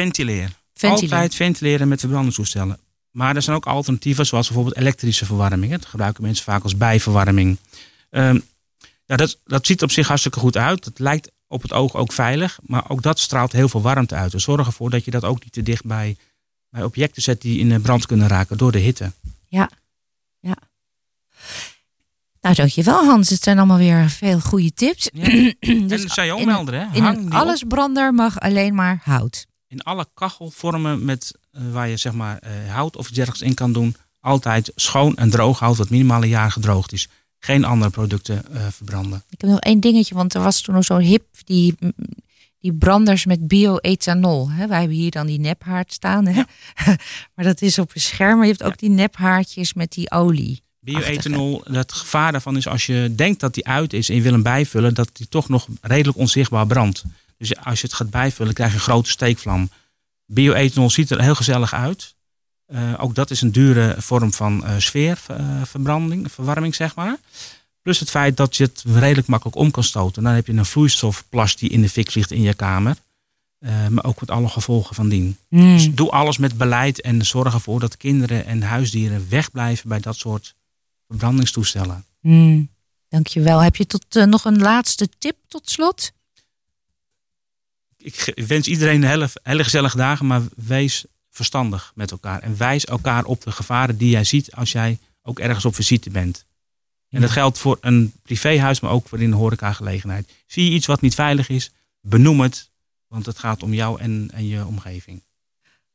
[0.00, 0.60] Ventileer.
[0.74, 1.18] Ventileren.
[1.18, 2.78] Altijd ventileren met verbrandingstoestellen.
[3.10, 5.72] Maar er zijn ook alternatieven, zoals bijvoorbeeld elektrische verwarming.
[5.72, 7.58] Dat gebruiken mensen vaak als bijverwarming.
[8.10, 8.38] Ehm,
[9.04, 10.84] ja, dat, dat ziet op zich hartstikke goed uit.
[10.84, 12.58] Het lijkt op het oog ook veilig.
[12.62, 14.32] Maar ook dat straalt heel veel warmte uit.
[14.32, 16.16] Dus zorg ervoor dat je dat ook niet te dicht bij,
[16.68, 19.12] bij objecten zet die in brand kunnen raken door de hitte.
[22.42, 23.28] Nou, dankjewel Hans.
[23.28, 25.08] Het zijn allemaal weer veel goede tips.
[25.12, 25.24] Ja.
[25.60, 26.84] en dus dat zou je ook hè?
[26.92, 27.32] in Hang op.
[27.32, 29.46] allesbrander mag alleen maar hout.
[29.68, 33.54] in alle kachelvormen met, eh, waar je zeg maar eh, hout of iets dergelijks in
[33.54, 37.08] kan doen, altijd schoon en droog hout, wat minimaal een jaar gedroogd is.
[37.38, 39.22] Geen andere producten eh, verbranden.
[39.30, 41.74] Ik heb nog één dingetje, want er was toen nog zo'n hip, die,
[42.58, 44.50] die branders met bioethanol.
[44.50, 44.66] Hè?
[44.66, 46.26] Wij hebben hier dan die nephaard staan.
[46.26, 46.42] Hè?
[47.34, 48.36] maar dat is op een scherm.
[48.36, 50.62] Maar je hebt ook die nephaardjes met die olie.
[50.84, 54.32] Bioethanol, het gevaar daarvan is als je denkt dat die uit is en je wil
[54.32, 57.04] hem bijvullen, dat die toch nog redelijk onzichtbaar brandt.
[57.38, 59.70] Dus als je het gaat bijvullen, krijg je een grote steekvlam.
[60.26, 62.14] Bioethanol ziet er heel gezellig uit.
[62.66, 67.16] Eh, ook dat is een dure vorm van eh, sfeerverbranding, verwarming zeg maar.
[67.82, 70.22] Plus het feit dat je het redelijk makkelijk om kan stoten.
[70.22, 72.96] Dan heb je een vloeistofplas die in de fik vliegt in je kamer.
[73.58, 75.36] Eh, maar ook met alle gevolgen van dien.
[75.48, 80.16] Dus doe alles met beleid en zorg ervoor dat kinderen en huisdieren wegblijven bij dat
[80.16, 80.54] soort
[81.12, 82.04] verbrandingstoestellen.
[82.20, 82.70] Mm,
[83.08, 83.62] dankjewel.
[83.62, 86.12] Heb je tot, eh, nog een laatste tip tot slot?
[87.96, 92.42] Ik wens iedereen hele, hele gezellige dagen, maar wees verstandig met elkaar.
[92.42, 96.10] En wijs elkaar op de gevaren die jij ziet als jij ook ergens op visite
[96.10, 96.44] bent.
[97.08, 100.32] En dat geldt voor een privéhuis, maar ook voor in een horecagelegenheid.
[100.46, 102.70] Zie je iets wat niet veilig is, benoem het.
[103.08, 105.22] Want het gaat om jou en, en je omgeving.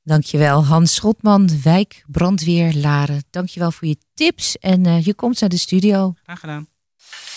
[0.08, 3.24] Dankjewel Hans Schotman, wijk Brandweer Laren.
[3.30, 6.14] Dankjewel voor je tips en eh, je komt naar de studio.
[6.24, 6.68] Graag gedaan.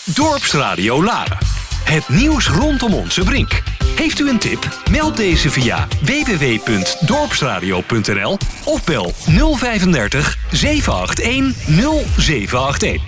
[0.05, 1.37] Dorpsradio Laren.
[1.83, 3.63] Het nieuws rondom onze brink.
[3.95, 4.81] Heeft u een tip?
[4.91, 11.55] Meld deze via www.dorpsradio.nl of bel 035 781
[12.17, 13.01] 0781.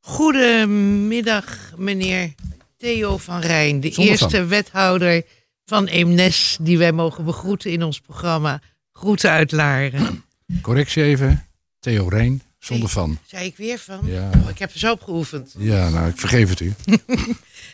[0.00, 2.34] Goedemiddag, meneer
[2.76, 5.24] Theo van Rijn, de Zonder eerste wethouder
[5.64, 8.60] van Eemnes die wij mogen begroeten in ons programma
[8.92, 10.24] Groeten uit Laren.
[10.60, 11.46] Correctie even.
[11.80, 13.18] Theo Rijn, zonder van.
[13.26, 14.00] Zei ik weer van?
[14.06, 14.30] Ja.
[14.42, 15.54] Oh, ik heb er zo op geoefend.
[15.58, 16.74] Ja, nou, ik vergeef het u.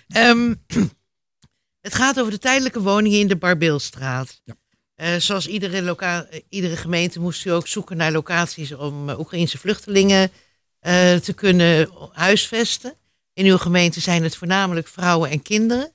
[0.09, 0.55] Ehm,
[1.87, 4.40] het gaat over de tijdelijke woningen in de Barbeelstraat.
[4.44, 4.55] Ja.
[4.94, 9.59] Eh, zoals iedere, eh, iedere gemeente moest u ook zoeken naar locaties om uh, Oekraïnse
[9.59, 10.31] vluchtelingen
[10.81, 12.94] eh, te kunnen huisvesten.
[13.33, 15.92] In uw gemeente zijn het voornamelijk vrouwen en kinderen.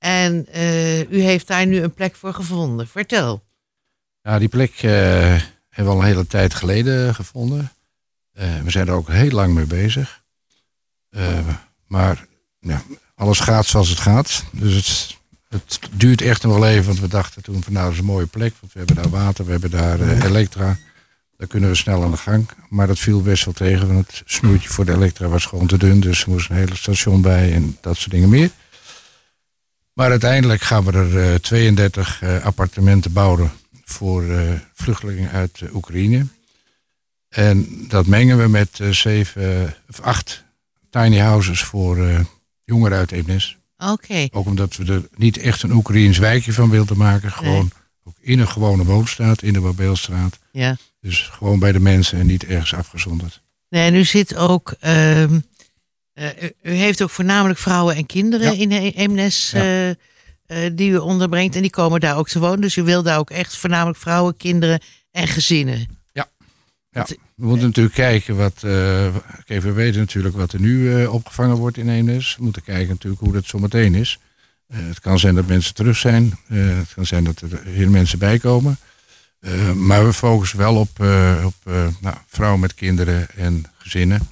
[0.00, 2.88] En eh, u heeft daar nu een plek voor gevonden.
[2.88, 3.42] Vertel.
[4.22, 4.90] Ja, die plek eh,
[5.68, 7.72] hebben we al een hele tijd geleden gevonden.
[8.32, 10.22] Eh, we zijn er ook heel lang mee bezig.
[11.86, 12.26] Maar
[12.60, 12.82] ja,
[13.14, 14.44] alles gaat zoals het gaat.
[14.52, 14.74] Dus
[15.48, 16.86] het, het duurt echt nog wel even.
[16.86, 18.54] Want we dachten toen van nou, dat is een mooie plek.
[18.60, 20.76] Want we hebben daar water, we hebben daar elektra.
[21.36, 22.48] Daar kunnen we snel aan de gang.
[22.68, 23.94] Maar dat viel best wel tegen.
[23.94, 26.00] Want het snoertje voor de elektra was gewoon te dun.
[26.00, 28.50] Dus er moest een hele station bij en dat soort dingen meer.
[30.00, 33.52] Maar uiteindelijk gaan we er eh, 32 eh, appartementen bouwen
[33.84, 36.26] voor eh, vluchtelingen uit eh, Oekraïne.
[37.28, 40.44] En dat mengen we met eh, zeven of acht
[40.90, 42.20] tiny houses voor eh,
[42.64, 43.56] jongeren uit Eemnes.
[43.78, 44.28] Oké.
[44.30, 47.32] Ook omdat we er niet echt een Oekraïens wijkje van wilden maken.
[47.32, 47.70] Gewoon
[48.04, 50.38] ook in een gewone woonstraat, in de Barbeelstraat.
[50.52, 50.76] Ja.
[51.00, 53.40] Dus gewoon bij de mensen en niet ergens afgezonderd.
[53.68, 54.74] Nee, en u zit ook.
[54.80, 55.38] ehm, eh,
[56.14, 59.52] u, u heeft ook voornamelijk vrouwen en kinderen in Eemnes.
[59.52, 59.96] Eh, eh,
[60.72, 61.54] die u onderbrengt.
[61.56, 62.60] En die komen daar ook te wonen.
[62.60, 65.98] Dus u wil daar ook echt voornamelijk vrouwen, kinderen en gezinnen.
[66.92, 68.62] Ja, we moeten natuurlijk kijken wat.
[68.62, 72.36] eh, kijk, we weten natuurlijk wat er nu eh, opgevangen wordt in Eemnes.
[72.38, 74.18] We moeten kijken natuurlijk hoe dat zometeen is.
[74.66, 76.38] Eh, het kan zijn dat mensen terug zijn.
[76.48, 78.78] Eh, het kan zijn dat er heel mensen bij komen.
[79.40, 84.28] Eh, maar we focussen wel op, eh, op eh, nou, vrouwen met kinderen en gezinnen.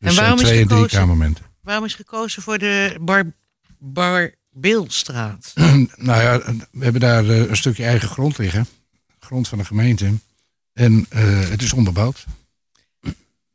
[0.00, 0.98] Dus En waarom zijn is twee en drie gekozen?
[0.98, 1.44] kamermomenten.
[1.62, 3.32] Waarom is gekozen voor de Bar
[3.78, 5.52] Barbeelstraat?
[5.96, 6.38] nou ja,
[6.72, 8.66] we hebben daar eh, een stukje eigen grond liggen.
[9.18, 10.12] Grond van de gemeente.
[10.72, 12.24] En eh, het is onbebouwd.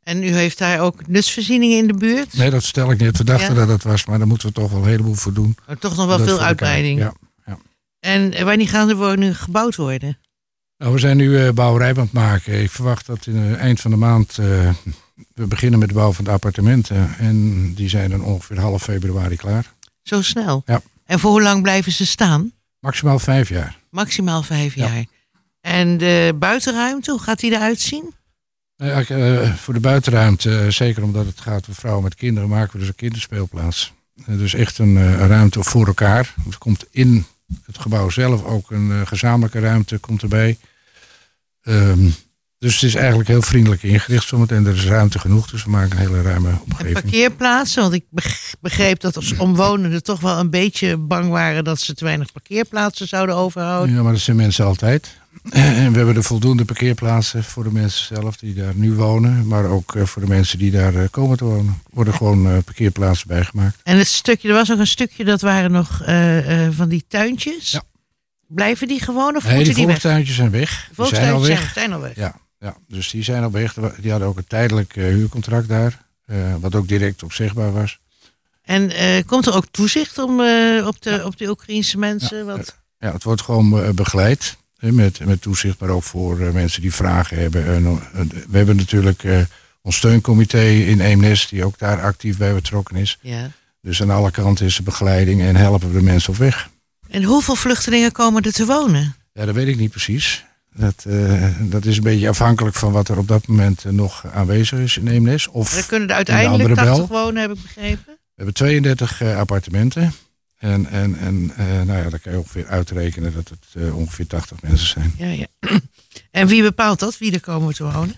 [0.02, 2.36] En u heeft daar ook nutsvoorzieningen in de buurt?
[2.36, 3.18] Nee, dat stel ik niet.
[3.18, 3.60] We dachten Ja.
[3.60, 5.56] dat het was, maar daar moeten we toch wel een heleboel voor doen.
[5.66, 6.98] Maar toch nog wel Dat veel uitbreiding.
[6.98, 7.12] Ja.
[8.00, 10.18] En eh, wanneer gaan de woningen gebouwd worden?
[10.78, 12.62] Nou, we zijn nu eh bouwerij aan het maken.
[12.62, 14.38] Ik verwacht dat in het eind van de maand
[15.34, 17.16] we beginnen met de bouw van de appartementen.
[17.18, 19.74] En die zijn dan ongeveer half februari klaar.
[20.02, 20.62] Zo snel?
[20.66, 20.80] Ja.
[21.04, 22.52] En voor hoe lang blijven ze staan?
[22.80, 23.78] Maximaal vijf jaar.
[23.90, 24.86] Maximaal vijf Ja.
[24.86, 25.04] jaar.
[25.60, 28.14] En de buitenruimte, hoe gaat die eruit zien?
[28.76, 32.48] Nou ja, eh, voor de buitenruimte, eh, zeker omdat het gaat om vrouwen met kinderen,
[32.48, 33.92] maken we dus een kinderspeelplaats.
[34.26, 36.34] Eh, dus echt een ruimte voor elkaar.
[36.50, 37.26] Er komt in
[37.62, 40.58] het gebouw zelf ook een gezamenlijke ruimte komt erbij.
[41.62, 42.08] Ehm,
[42.58, 44.66] dus het is eigenlijk heel vriendelijk ingericht zometeen.
[44.66, 46.92] Er is ruimte genoeg, dus we maken een hele ruime En omgeving.
[47.00, 51.80] parkeerplaatsen, want ik beg- begreep dat als omwonenden toch wel een beetje bang waren dat
[51.80, 53.94] ze te weinig parkeerplaatsen zouden overhouden.
[53.94, 55.16] Ja, maar dat zijn mensen altijd.
[55.50, 59.46] En we hebben er voldoende parkeerplaatsen voor de mensen zelf die daar nu wonen.
[59.46, 61.66] Maar ook eh, voor de mensen die daar eh, komen te wonen.
[61.84, 63.80] Er worden gewoon eh, parkeerplaatsen bijgemaakt.
[63.82, 66.02] En het stukje, er was ook een stukje, dat waren nog
[66.76, 67.70] van die tuintjes.
[67.70, 67.82] Ja.
[68.48, 70.00] Blijven die gewoon of Nee, moeten die die weg?
[70.00, 70.88] volkstuintjes zijn weg.
[70.96, 71.58] De Die zijn al weg.
[71.58, 72.16] zijn, zijn al weg.
[72.16, 72.36] Ja,
[72.66, 73.74] ja, dus die zijn al weg.
[74.00, 76.04] Die hadden ook een tijdelijk eh, huurcontract daar.
[76.24, 77.98] eh, wat ook direct opzegbaar was.
[78.62, 80.40] En eh, komt er ook toezicht om,
[80.84, 82.46] op, de, op de Oekraïnse mensen?
[82.46, 82.76] Wat?
[82.98, 84.56] Ja, het wordt gewoon begeleid.
[84.78, 87.66] met, met toezicht, maar ook voor mensen die vragen hebben.
[87.66, 87.84] En,
[88.48, 89.22] we hebben natuurlijk
[89.82, 93.18] ons steuncomité in Eemnes, die ook daar actief bij betrokken is.
[93.20, 93.50] Ja.
[93.80, 96.68] Dus aan alle kanten is er begeleiding en helpen we de mensen op weg.
[97.08, 99.16] En hoeveel vluchtelingen komen er te wonen?
[99.32, 100.44] Ja, dat weet ik niet precies.
[100.78, 104.26] Dat, eh, dat is een beetje afhankelijk van wat er op dat moment eh, nog
[104.32, 105.48] aanwezig is in Eemnes.
[105.48, 107.18] Of Er kunnen er in de uiteindelijk andere 80 bel.
[107.22, 108.04] wonen, heb ik begrepen.
[108.06, 110.12] We hebben 32 eh, appartementen.
[110.56, 111.46] En, en, en
[111.86, 115.14] nou ja, dan kan je ongeveer uitrekenen dat het ongeveer 80 mensen zijn.
[115.16, 115.46] Ja, ja.
[116.30, 118.14] En wie bepaalt dat, wie er komen te wonen?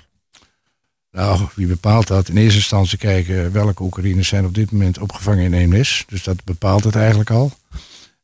[1.10, 2.28] Nou, wie bepaalt dat?
[2.28, 6.04] In eerste instantie kijken welke Oekraïners zijn op dit moment opgevangen in Eemnes.
[6.08, 7.52] Dus dat bepaalt het eigenlijk al.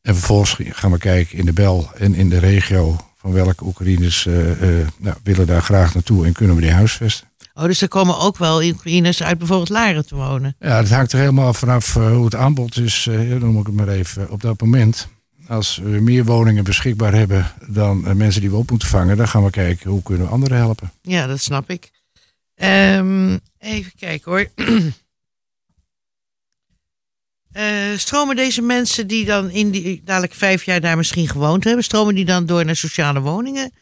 [0.02, 4.26] En vervolgens gaan we kijken in de Bel en in de regio van welke Oekraïners
[4.26, 7.28] eh, eh, nou, willen daar graag naartoe en kunnen we die huisvesten.
[7.54, 10.56] Oh, dus er komen ook wel Oekraïners uit bijvoorbeeld Laren te wonen.
[10.58, 13.08] Ja, dat hangt er helemaal af vanaf eh, hoe het aanbod is,
[13.38, 15.08] noem ik het maar even, op dat moment.
[15.48, 19.44] Als we meer woningen beschikbaar hebben dan mensen die we op moeten vangen, dan gaan
[19.44, 20.92] we kijken hoe kunnen we anderen helpen.
[21.02, 21.90] Ja, dat snap ik.
[22.54, 24.48] Ehm, even kijken hoor.
[27.54, 27.64] Eh,
[27.96, 32.14] stromen deze mensen die dan in die dadelijk vijf jaar daar misschien gewoond hebben, stromen
[32.14, 33.72] die dan door naar sociale woningen?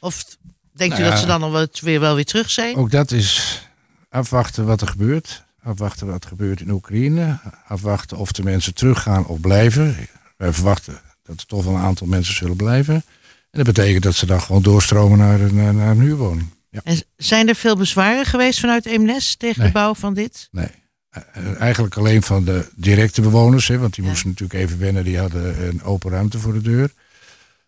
[0.00, 0.24] Of
[0.72, 1.20] denkt Nou u dat ja.
[1.20, 2.76] ze dan al weer wel weer terug zijn?
[2.76, 3.60] Ook dat is
[4.08, 5.44] afwachten wat er gebeurt.
[5.62, 7.38] Afwachten wat er gebeurt in Oekraïne.
[7.66, 9.96] Afwachten of de mensen teruggaan of blijven.
[10.36, 12.94] Wij verwachten dat er toch wel een aantal mensen zullen blijven.
[12.94, 16.48] En dat betekent dat ze dan gewoon doorstromen naar, een- naar, naar een huurwoning.
[16.70, 16.80] Ja.
[16.84, 20.48] En zijn er veel bezwaren geweest vanuit Eemnes tegen de bouw van dit?
[20.50, 20.68] Nee.
[21.10, 24.10] Eh, Eigenlijk alleen van de directe bewoners, hè, want die Ja.
[24.10, 26.92] moesten natuurlijk even wennen, die hadden een open ruimte voor de deur.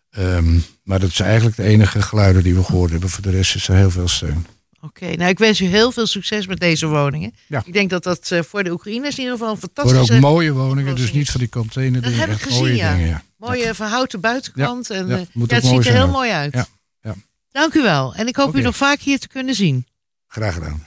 [0.09, 3.09] Ehm, maar dat is eigenlijk de enige geluiden die we gehoord hebben.
[3.09, 4.45] Voor de rest is er heel veel steun.
[4.81, 7.33] Oké, nou ik wens u heel veel succes met deze woningen.
[7.47, 7.61] Ja.
[7.65, 10.13] Ik denk dat dat eh, voor de Oekraïners in ieder geval een Voor fantastische...
[10.13, 12.93] ook mooie woningen, dus niet van die container Dat heb ik gezien, mooie ja.
[12.93, 13.07] dingen.
[13.07, 13.23] Ja.
[13.37, 14.89] Mooie verhouten buitenkant.
[14.89, 16.53] en, ja, eh, ja, het ziet er zijn heel mooi uit.
[16.53, 16.65] Ja,
[17.01, 17.15] ja.
[17.51, 18.15] Dank u wel.
[18.15, 19.85] En ik hoop u nog vaak hier te kunnen zien.
[20.33, 20.83] Graag gedaan.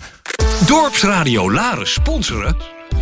[0.67, 2.57] Dorpsradio Laren sponsoren?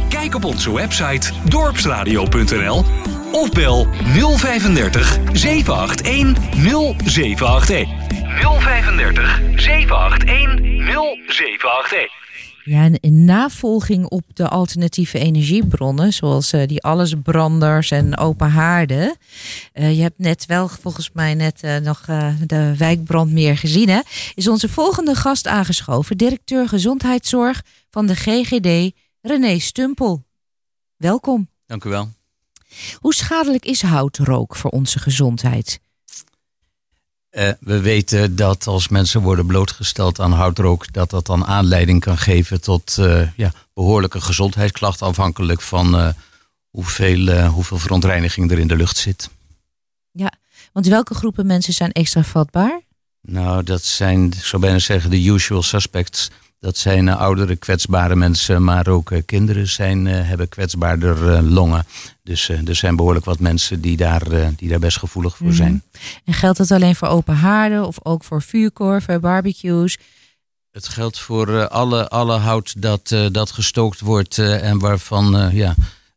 [0.09, 2.85] Kijk op onze website dorpsradio.nl
[3.33, 3.87] of bel
[4.37, 6.37] 035 781
[7.07, 7.89] 0781.
[8.41, 10.61] 035 781
[11.27, 12.24] 0781.
[12.67, 19.17] Ja, en in navolging op de alternatieve energiebronnen, zoals eh, die allesbranders en open haarden.
[19.73, 22.01] Eh, je hebt net wel volgens mij net eh, nog
[22.47, 24.01] de wijkbrandmeer gezien, hè?
[24.35, 30.25] Is onze volgende gast aangeschoven, directeur gezondheidszorg van de GGD, René Stumpel.
[30.97, 31.49] Welkom.
[31.67, 32.13] Dank u wel.
[32.95, 35.81] Hoe schadelijk is houtrook voor onze gezondheid?
[37.35, 42.19] Eh, we weten dat als mensen worden blootgesteld aan houtrook, dat dat dan aanleiding kan
[42.19, 46.09] geven tot eh, ja, behoorlijke gezondheidsklachten, afhankelijk van eh,
[46.71, 49.31] hoeveel, hoeveel verontreiniging er in de lucht zit.
[50.73, 52.81] Want welke groepen mensen zijn extra vatbaar?
[53.21, 56.31] Nou, dat zijn, ik zou bijna zeggen, de usual suspects.
[56.65, 61.87] Dat zijn eh, oudere, kwetsbare mensen, maar ook eh, kinderen zijn, eh, hebben kwetsbaarder longen.
[62.23, 64.23] Dus er zijn behoorlijk wat mensen die daar,
[64.57, 65.57] die daar best gevoelig voor Mhm.
[65.57, 65.83] zijn.
[66.25, 69.99] En geldt dat alleen voor open haarden of ook voor vuurkorven, barbecues?
[70.71, 75.75] Het geldt voor alle, alle hout dat, dat gestookt wordt en waarvan ja,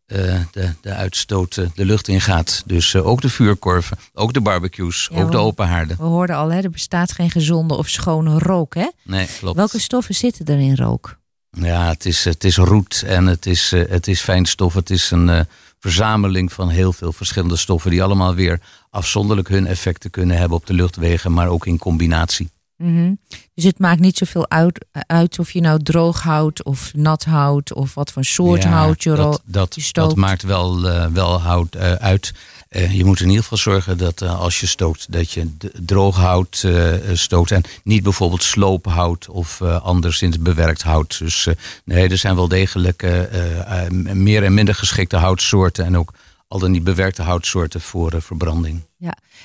[0.07, 2.63] eh, de, de uitstoot eh, de lucht in gaat.
[2.65, 5.97] Dus eh, ook de vuurkorven, ook de barbecues, Ja, ook de open haarden.
[5.97, 8.75] We hoorden al, hè, er bestaat geen gezonde of schone rook.
[8.75, 8.87] Hè?
[9.03, 9.57] Nee, klopt.
[9.57, 11.19] Welke stoffen zitten er in rook?
[11.49, 14.73] Ja, het is, het is roet en het is, het is fijnstof.
[14.73, 15.47] Het is een
[15.79, 17.91] verzameling van heel veel verschillende stoffen...
[17.91, 21.33] die allemaal weer afzonderlijk hun effecten kunnen hebben op de luchtwegen...
[21.33, 22.49] maar ook in combinatie.
[22.77, 23.13] Mhm.
[23.53, 27.73] Dus het maakt niet zoveel uit, uit of je nou droog houdt of nat houdt
[27.73, 30.07] of wat voor soort Ja, hout je, dat, dat, je stookt.
[30.09, 32.33] dat maakt wel, eh, wel hout eh, uit.
[32.69, 36.15] Eh, je moet in ieder geval zorgen dat eh, als je stookt, dat je droog
[36.17, 37.51] hout eh, stookt.
[37.51, 41.17] En niet bijvoorbeeld sloophout of eh, anderszins bewerkt hout.
[41.19, 45.85] Dus eh, nee, er zijn wel degelijk eh, eh, meer en minder geschikte houtsoorten.
[45.85, 46.13] En ook
[46.47, 48.85] al dan niet bewerkte houtsoorten voor eh, verbranding.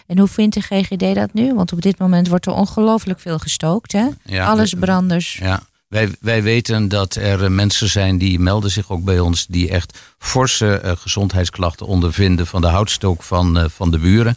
[0.07, 1.55] En hoe vindt de GGD dat nu?
[1.55, 3.93] Want op dit moment wordt er ongelooflijk veel gestookt.
[3.93, 4.07] Hè?
[4.25, 5.37] Ja, Alles branders.
[5.37, 9.47] Ja, wij, wij weten dat er eh, mensen zijn die melden zich ook bij ons,
[9.47, 14.37] die echt forse eh, gezondheidsklachten ondervinden van de houtstook van, eh, van de buren.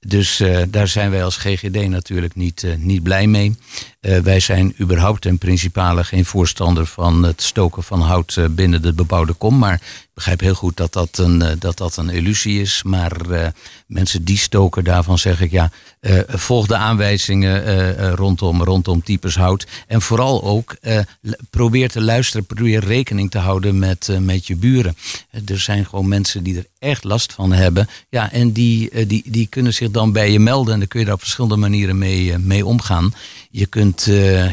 [0.00, 3.56] Dus eh, daar zijn wij als GGD natuurlijk niet, niet blij mee.
[4.22, 9.32] Wij zijn überhaupt in principale geen voorstander van het stoken van hout binnen de bebouwde
[9.32, 9.58] kom.
[9.58, 12.82] Maar ik begrijp heel goed dat dat een, dat dat een illusie is.
[12.82, 13.12] Maar
[13.86, 15.70] mensen die stoken, daarvan zeg ik ja,
[16.28, 19.66] volg de aanwijzingen rondom, rondom types hout.
[19.86, 20.76] En vooral ook
[21.50, 24.96] probeer te luisteren, probeer rekening te houden met, met je buren.
[25.30, 27.88] Eh, er zijn gewoon mensen die er echt last van hebben.
[28.08, 30.72] Ja, en die, eh, die, die kunnen zich dan bij je melden.
[30.72, 33.14] En dan kun je daar op verschillende manieren mee, eh, mee omgaan.
[33.50, 34.04] Je kunt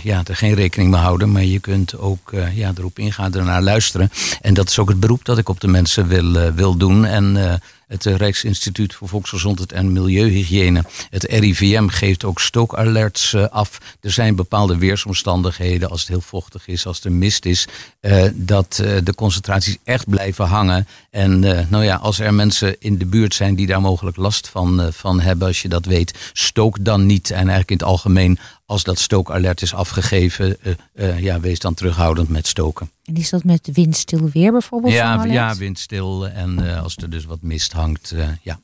[0.03, 3.62] ja, er geen rekening mee houden, maar je kunt ook eh, ja, erop ingaan, ernaar
[3.62, 4.10] luisteren.
[4.41, 7.05] En dat is ook het beroep dat ik op de mensen wil, wil doen.
[7.05, 13.77] En het Rijksinstituut voor Volksgezondheid en Milieuhygiëne, het RIVM, geeft ook stookalerts eh, af.
[14.01, 17.67] Er zijn bepaalde weersomstandigheden, als het heel vochtig is, als er mist is,
[17.99, 20.88] eh, dat eh, de concentraties echt blijven hangen.
[21.10, 24.89] En nou ja, als er mensen in de buurt zijn die daar mogelijk last van,
[24.93, 27.30] van hebben, als je dat weet, stook dan niet.
[27.30, 28.39] En eigenlijk in het algemeen,
[28.71, 32.91] als dat stookalert is afgegeven, eh, eh, ja, wees dan terughoudend met stoken.
[33.03, 34.93] En is dat met windstil weer bijvoorbeeld?
[34.93, 38.60] Ja, ja, windstil en eh, als er dus wat mist hangt, ja.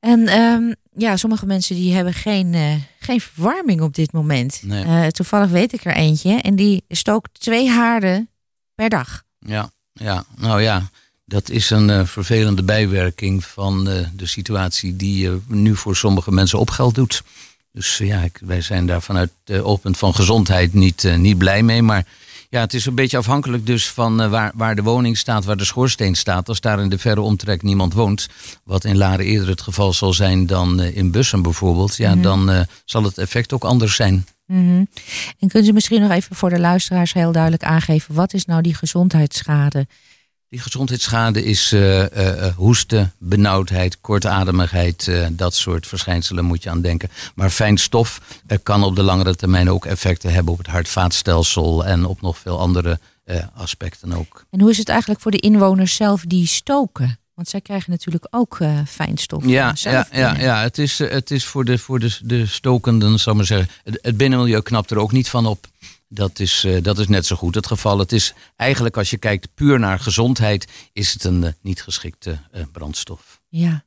[0.00, 2.54] En ehm, ja, sommige mensen die hebben geen,
[2.98, 4.60] geen verwarming op dit moment.
[4.62, 5.10] Nee.
[5.10, 8.28] Toevallig weet ik er eentje en die stookt twee haarden
[8.74, 9.22] per dag.
[9.38, 10.90] Ja, ja, nou ja,
[11.24, 17.22] dat is een vervelende bijwerking van de situatie die nu voor sommige mensen opgeld doet.
[17.74, 21.62] Dus ja, ik, wij zijn daar vanuit het oogpunt van gezondheid niet, eh, niet blij
[21.62, 21.82] mee.
[21.82, 22.06] Maar
[22.50, 25.56] ja, het is een beetje afhankelijk dus van eh, waar, waar de woning staat, waar
[25.56, 26.48] de schoorsteen staat.
[26.48, 28.28] Als daar in de verre omtrek niemand woont,
[28.64, 32.22] wat in Laren eerder het geval zal zijn dan in Bussen bijvoorbeeld, ja, Mhm.
[32.22, 34.26] dan zal het effect ook anders zijn.
[34.46, 34.84] Mhm.
[35.38, 38.62] En kunt u misschien nog even voor de luisteraars heel duidelijk aangeven, wat is nou
[38.62, 39.86] die gezondheidsschade?
[40.54, 45.10] Die gezondheidsschade is eh, hoesten, benauwdheid, kortademigheid.
[45.30, 47.10] dat soort verschijnselen moet je aan denken.
[47.34, 51.84] Maar fijn stof eh, kan op de langere termijn ook effecten hebben op het hart-vaatstelsel
[51.84, 52.98] en op nog veel andere
[53.54, 54.44] aspecten ook.
[54.50, 57.18] En hoe is het eigenlijk voor de inwoners zelf die stoken?
[57.34, 59.46] Want zij krijgen natuurlijk ook eh fijnstof.
[59.46, 63.32] Ja, ja, ja, ja, het is, het is voor, de, voor de, de stokenden, zal
[63.32, 63.68] ik maar zeggen.
[63.84, 65.66] Het, het binnenmilieu knapt er ook niet van op.
[66.14, 67.98] Dat is, eh, dat is net zo goed het geval.
[67.98, 72.38] Het is eigenlijk, als je kijkt puur naar gezondheid, is het een eh, niet geschikte
[72.52, 73.40] eh, brandstof.
[73.48, 73.84] Ja.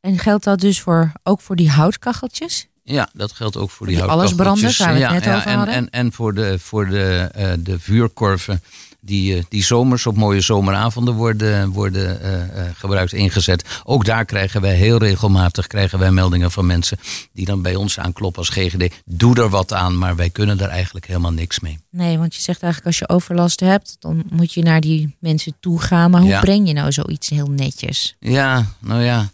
[0.00, 2.66] En geldt dat dus voor, ook voor die houtkacheltjes?
[2.82, 4.46] Ja, dat geldt ook voor die, Die houtkacheltjes.
[4.46, 5.74] allesbranders waar we het ja, net ja, over en, hadden.
[5.74, 8.62] En, en voor de, voor de, de vuurkorven
[9.00, 13.64] die, eh, die zomers op mooie zomeravonden worden, worden eh, eh, gebruikt, ingezet.
[13.84, 16.98] Ook daar krijgen wij heel regelmatig krijgen wij meldingen van mensen
[17.32, 18.94] die dan bij ons aankloppen als GGD.
[19.04, 21.78] Doe er wat aan, maar wij kunnen er eigenlijk helemaal niks mee.
[21.90, 25.54] Nee, want je zegt eigenlijk als je overlast hebt, dan moet je naar die mensen
[25.60, 26.10] toe gaan.
[26.10, 26.40] Maar hoe Ja.
[26.40, 28.16] breng je nou zoiets heel netjes?
[28.18, 29.30] Ja, nou ja.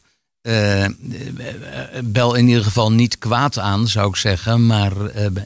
[2.04, 4.66] bel in ieder geval niet kwaad aan, zou ik zeggen.
[4.66, 4.92] Maar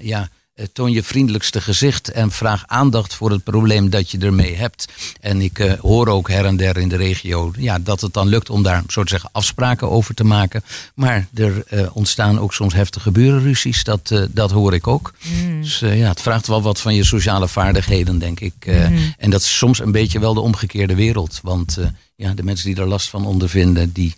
[0.00, 0.28] ja,
[0.72, 4.88] toon je vriendelijkste gezicht en vraag aandacht voor het probleem dat je ermee hebt.
[5.20, 8.28] En ik eh, hoor ook her en der in de regio ja, dat het dan
[8.28, 10.62] lukt om daar zo te zeggen afspraken over te maken.
[10.94, 15.12] Maar er eh, ontstaan ook soms heftige burenruzies, dat, eh, dat hoor ik ook.
[15.60, 18.54] Dus eh, ja, het vraagt wel wat van je sociale vaardigheden, denk ik.
[18.58, 18.84] Eh,
[19.16, 21.40] En dat is soms een beetje wel de omgekeerde wereld.
[21.42, 21.86] Want eh,
[22.16, 24.14] ja, de mensen die er last van ondervinden, die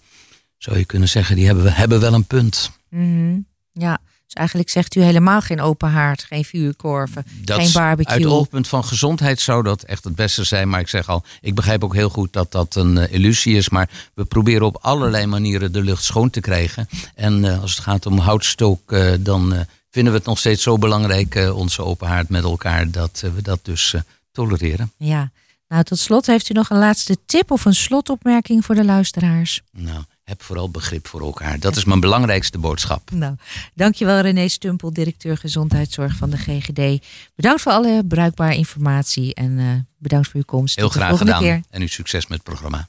[0.59, 2.71] zou je kunnen zeggen, die hebben, hebben wel een punt.
[2.91, 3.39] Mhm.
[3.73, 3.99] Ja,
[4.31, 8.15] dus eigenlijk zegt u helemaal geen open haard, geen vuurkorven, Dat geen barbecue.
[8.15, 10.69] Uit oogpunt van gezondheid zou dat echt het beste zijn.
[10.69, 13.69] Maar ik zeg al, ik begrijp ook heel goed dat dat een eh, illusie is.
[13.69, 16.89] Maar we proberen op allerlei manieren de lucht schoon te krijgen.
[17.15, 20.79] En eh, als het gaat om houtstook, eh, dan vinden we het nog steeds zo
[20.79, 23.95] belangrijk, onze open haard met elkaar, dat we dat dus
[24.33, 24.93] tolereren.
[24.97, 25.31] Ja,
[25.69, 29.61] Nou, tot slot heeft u nog een laatste tip of een slotopmerking voor de luisteraars.
[29.73, 31.59] Nou, heb vooral begrip voor elkaar.
[31.61, 33.11] Dat is mijn belangrijkste boodschap.
[33.11, 33.35] Nou,
[33.75, 37.07] dankjewel René Stumpel, directeur gezondheidszorg van de GGD.
[37.35, 39.67] Bedankt voor alle bruikbare informatie en eh,
[39.99, 40.77] bedankt voor uw komst.
[40.77, 41.49] Heel Tot de graag volgende gedaan.
[41.61, 41.63] keer.
[41.71, 42.89] En u succes met het programma.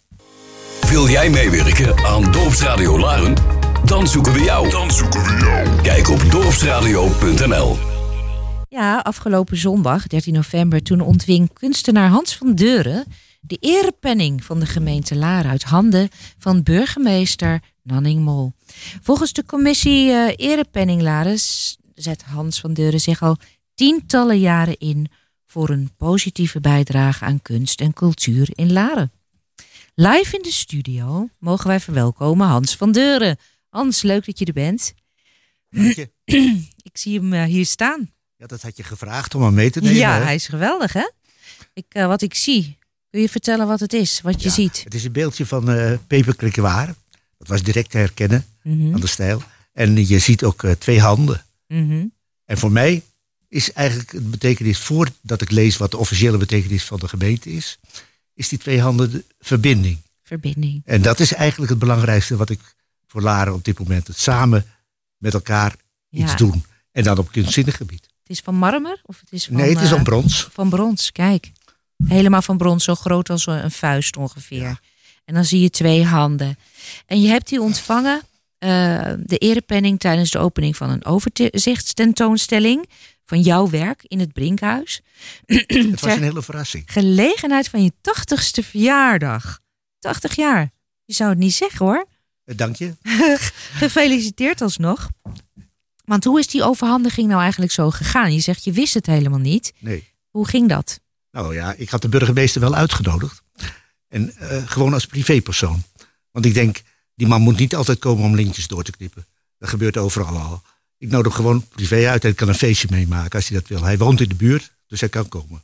[0.89, 3.35] Wil jij meewerken aan Dorpsradio Laren?
[3.85, 4.69] Dan zoeken we jou.
[4.69, 5.81] Dan zoeken we jou.
[5.81, 7.77] Kijk op dorpsradio.nl.
[8.69, 13.05] Ja, afgelopen zondag, 13 november, toen ontving kunstenaar Hans van Deuren
[13.41, 18.53] de erepenning van de gemeente Laren uit handen van burgemeester Nanning Mol.
[19.01, 21.39] Volgens de commissie eh Erepenning Laren
[21.95, 23.37] zet Hans van Deuren zich al
[23.73, 25.07] tientallen jaren in
[25.45, 29.11] voor een positieve bijdrage aan kunst en cultuur in Laren.
[29.95, 33.37] Live in de studio mogen wij verwelkomen Hans van Deuren.
[33.69, 34.93] Hans, leuk dat je er bent.
[35.69, 36.11] Dank je.
[36.89, 38.11] Ik zie hem eh, hier staan.
[38.35, 39.97] Ja, dat had je gevraagd om hem mee te nemen.
[39.97, 40.23] Ja, hè?
[40.23, 41.09] hij is geweldig, hè?
[41.73, 42.77] Ik, eh, wat ik zie.
[43.11, 44.81] Kun je vertellen wat het is, wat je Ja, ziet?
[44.83, 45.97] Het is een beeldje van eh
[46.37, 46.95] Krikkewaar.
[47.37, 49.43] Dat was direct te herkennen Mhm, aan de stijl.
[49.73, 51.45] En je ziet ook eh, twee handen.
[51.67, 52.05] mhm.
[52.45, 53.03] En voor mij
[53.47, 57.79] is eigenlijk het betekenis, voordat ik lees wat de officiële betekenis van de gemeente is,
[58.33, 59.97] is die twee handen de verbinding.
[60.23, 60.81] Verbinding.
[60.85, 62.59] En dat is eigenlijk het belangrijkste wat ik
[63.07, 64.07] voor Laren op dit moment.
[64.07, 64.65] Het samen
[65.17, 65.75] met elkaar
[66.09, 66.65] iets doen.
[66.91, 68.01] En dan op kunstzinnig gebied.
[68.21, 68.99] Het is van marmer?
[69.03, 70.47] Of het is van, nee, het is eh, van brons.
[70.51, 71.51] Van brons, kijk.
[72.07, 74.61] Helemaal van brons, zo groot als een vuist ongeveer.
[74.61, 74.79] Ja.
[75.25, 76.55] En dan zie je twee handen.
[77.05, 78.21] En je hebt die ontvangen,
[78.57, 78.69] eh,
[79.19, 82.89] de erepenning, tijdens de opening van een overzichtstentoonstelling
[83.25, 85.01] van jouw werk in het Brinkhuis.
[85.45, 86.83] Het was een hele verrassing.
[86.85, 89.59] Gelegenheid van je tachtigste verjaardag.
[89.99, 90.71] 80 jaar.
[91.05, 92.05] Je zou het niet zeggen hoor.
[92.45, 92.95] Eh, Dank je.
[93.83, 95.09] Gefeliciteerd alsnog.
[96.05, 98.33] Want hoe is die overhandiging nou eigenlijk zo gegaan?
[98.33, 99.73] Je zegt je wist het helemaal niet.
[99.79, 100.07] Nee.
[100.29, 100.99] Hoe ging dat?
[101.31, 103.41] Nou ja, ik had de burgemeester wel uitgenodigd.
[104.07, 105.83] En eh, gewoon als privépersoon.
[106.31, 106.81] Want ik denk,
[107.15, 109.25] die man moet niet altijd komen om lintjes door te knippen.
[109.57, 110.63] Dat gebeurt overal al.
[110.97, 113.83] Ik nodig gewoon privé uit en ik kan een feestje meemaken als hij dat wil.
[113.83, 115.63] Hij woont in de buurt, dus hij kan komen.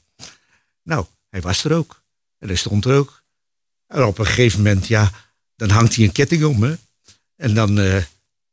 [0.84, 2.04] Nou, hij was er ook.
[2.40, 3.24] En hij stond er ook.
[3.88, 5.12] En op een gegeven moment, ja,
[5.56, 6.78] dan hangt hij een ketting om.
[7.36, 8.04] En dan eh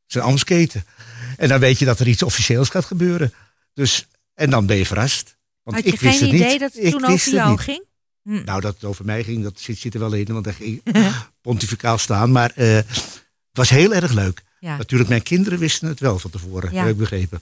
[0.06, 0.84] zijn amsketen.
[1.36, 3.34] En dan weet je dat er iets officieels gaat gebeuren.
[3.74, 5.33] Dus, en dan ben je verrast.
[5.64, 6.60] Want Had je ik wist geen het idee niet.
[6.60, 7.84] dat het Ik toen over jou ging?
[8.22, 8.44] Hm.
[8.44, 10.82] Nou, dat het over mij ging, dat zit, zit er wel in, want daar ging
[11.42, 12.32] pontificaal staan.
[12.32, 12.86] Maar eh, het
[13.52, 14.42] was heel erg leuk.
[14.60, 14.76] Ja.
[14.76, 16.80] Natuurlijk, mijn kinderen wisten het wel van tevoren, Ja.
[16.82, 17.40] heb ik begrepen.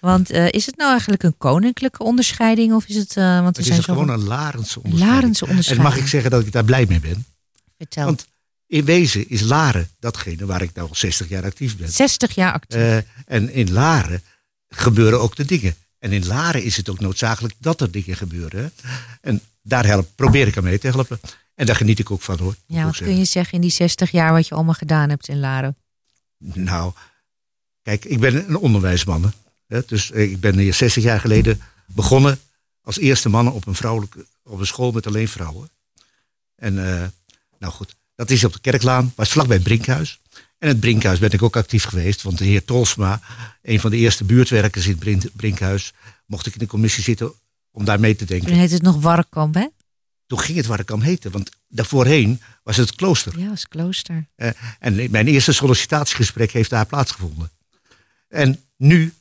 [0.00, 2.72] Want eh, is het nou eigenlijk een koninklijke onderscheiding?
[2.74, 5.40] Of is het, eh, want er Het is zijn een, gewoon een Larense onderscheiding.
[5.40, 7.26] Larense En mag ik zeggen dat ik daar blij mee ben?
[7.76, 8.04] Vertel.
[8.04, 8.26] Want
[8.66, 11.88] in wezen is Laren datgene waar ik nou al 60 jaar actief ben.
[11.88, 12.78] 60 jaar actief.
[12.78, 14.22] Eh, en in Laren
[14.68, 15.74] gebeuren ook de dingen.
[15.98, 18.72] En in Laren is het ook noodzakelijk dat er dingen gebeuren.
[19.20, 21.20] En daar help, probeer ik aan mee te helpen.
[21.54, 22.54] En daar geniet ik ook van hoor.
[22.66, 25.40] ja, wat kun je zeggen in die 60 jaar wat je allemaal gedaan hebt in
[25.40, 25.76] Laren?
[26.38, 26.92] Nou,
[27.82, 29.32] kijk, ik ben een onderwijsman.
[29.66, 29.82] hè.
[29.86, 32.38] Dus eh, ik ben hier 60 jaar geleden begonnen
[32.82, 35.70] als eerste man op een, vrouwelijke, op een school met alleen vrouwen.
[36.54, 37.06] En eh,
[37.58, 40.20] nou goed, dat is op de Kerklaan, was vlakbij Brinkhuis.
[40.58, 43.20] En het Brinkhuis ben ik ook actief geweest, want de heer Tolsma,
[43.62, 45.92] een van de eerste buurtwerkers in het Brink- Brinkhuis,
[46.26, 47.32] mocht ik in de commissie zitten
[47.70, 48.48] om daar mee te denken.
[48.48, 49.66] Toen heet het nog Warkamp, hè?
[50.26, 53.38] Toen ging het aan heten, want daarvoorheen was het klooster.
[53.38, 54.26] Ja, als klooster.
[54.34, 57.50] Eh, en mijn eerste sollicitatiegesprek heeft daar plaatsgevonden.
[58.28, 59.14] En nu,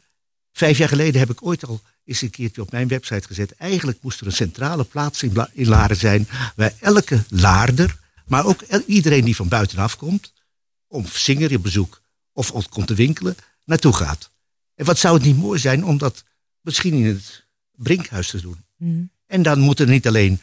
[0.51, 3.55] vijf jaar geleden, heb ik ooit al eens een keertje op mijn website gezet.
[3.55, 6.27] Eigenlijk moest er een centrale plaats in, Laren zijn.
[6.55, 10.33] Waar elke Laarder, maar ook iedereen die van buitenaf komt.
[10.87, 13.35] Om zinger op bezoek of op- komt te winkelen,
[13.65, 14.29] naartoe gaat.
[14.75, 16.23] En wat zou het niet mooi zijn om dat
[16.61, 18.65] misschien in het Brinkhuis te doen?
[18.77, 19.03] Hm.
[19.27, 20.41] En dan moeten er niet alleen,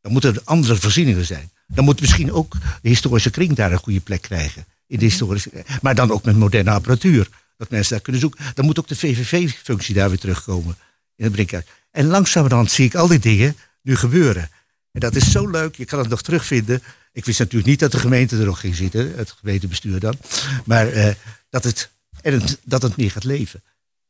[0.00, 1.50] dan moeten er andere voorzieningen zijn.
[1.66, 4.66] Dan moet misschien ook de historische kring daar een goede plek krijgen.
[4.86, 7.28] In de historische, maar dan ook met moderne apparatuur.
[7.56, 8.44] Dat mensen daar kunnen zoeken.
[8.54, 10.76] Dan moet ook de VVV-functie daar weer terugkomen.
[11.16, 11.64] In het Brinkhuis.
[11.90, 14.50] En langzamerhand zie ik al die dingen nu gebeuren.
[14.92, 15.74] En dat is zo leuk.
[15.74, 16.82] Je kan het nog terugvinden.
[17.16, 19.16] Ik wist natuurlijk niet dat de gemeente er nog ging zitten.
[19.16, 20.18] Het gemeentebestuur dan.
[20.64, 21.14] Maar eh,
[21.50, 21.90] dat, het,
[22.22, 23.62] en dat het meer gaat leven.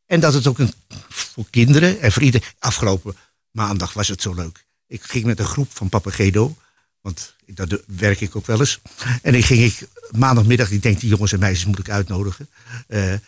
[0.07, 0.73] En dat het ook een,
[1.09, 2.49] voor kinderen en voor iedereen.
[2.59, 3.17] Afgelopen
[3.51, 4.67] maandag was het zo leuk.
[4.87, 6.57] Ik ging met een groep van Papagedo.
[7.01, 8.81] Want daar werk ik ook wel eens.
[9.23, 12.49] En dan ging ik maandagmiddag, ik denk die jongens en meisjes moet ik uitnodigen.
[12.87, 13.21] Eh, eh,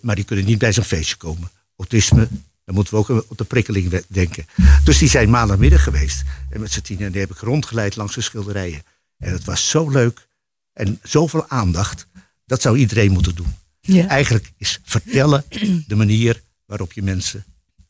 [0.00, 1.50] maar die kunnen niet bij zo'n feestje komen.
[1.76, 2.28] Autisme,
[2.64, 4.46] dan moeten we ook op de prikkeling denken.
[4.84, 6.22] Dus die zijn maandagmiddag geweest.
[6.50, 8.82] En met z'n tien en die heb ik rondgeleid langs de schilderijen.
[9.20, 10.28] En het was zo leuk.
[10.72, 12.06] En zoveel aandacht.
[12.46, 13.54] Dat zou iedereen moeten doen.
[13.80, 14.06] Ja.
[14.06, 15.44] Eigenlijk is vertellen
[15.86, 17.44] de manier waarop je mensen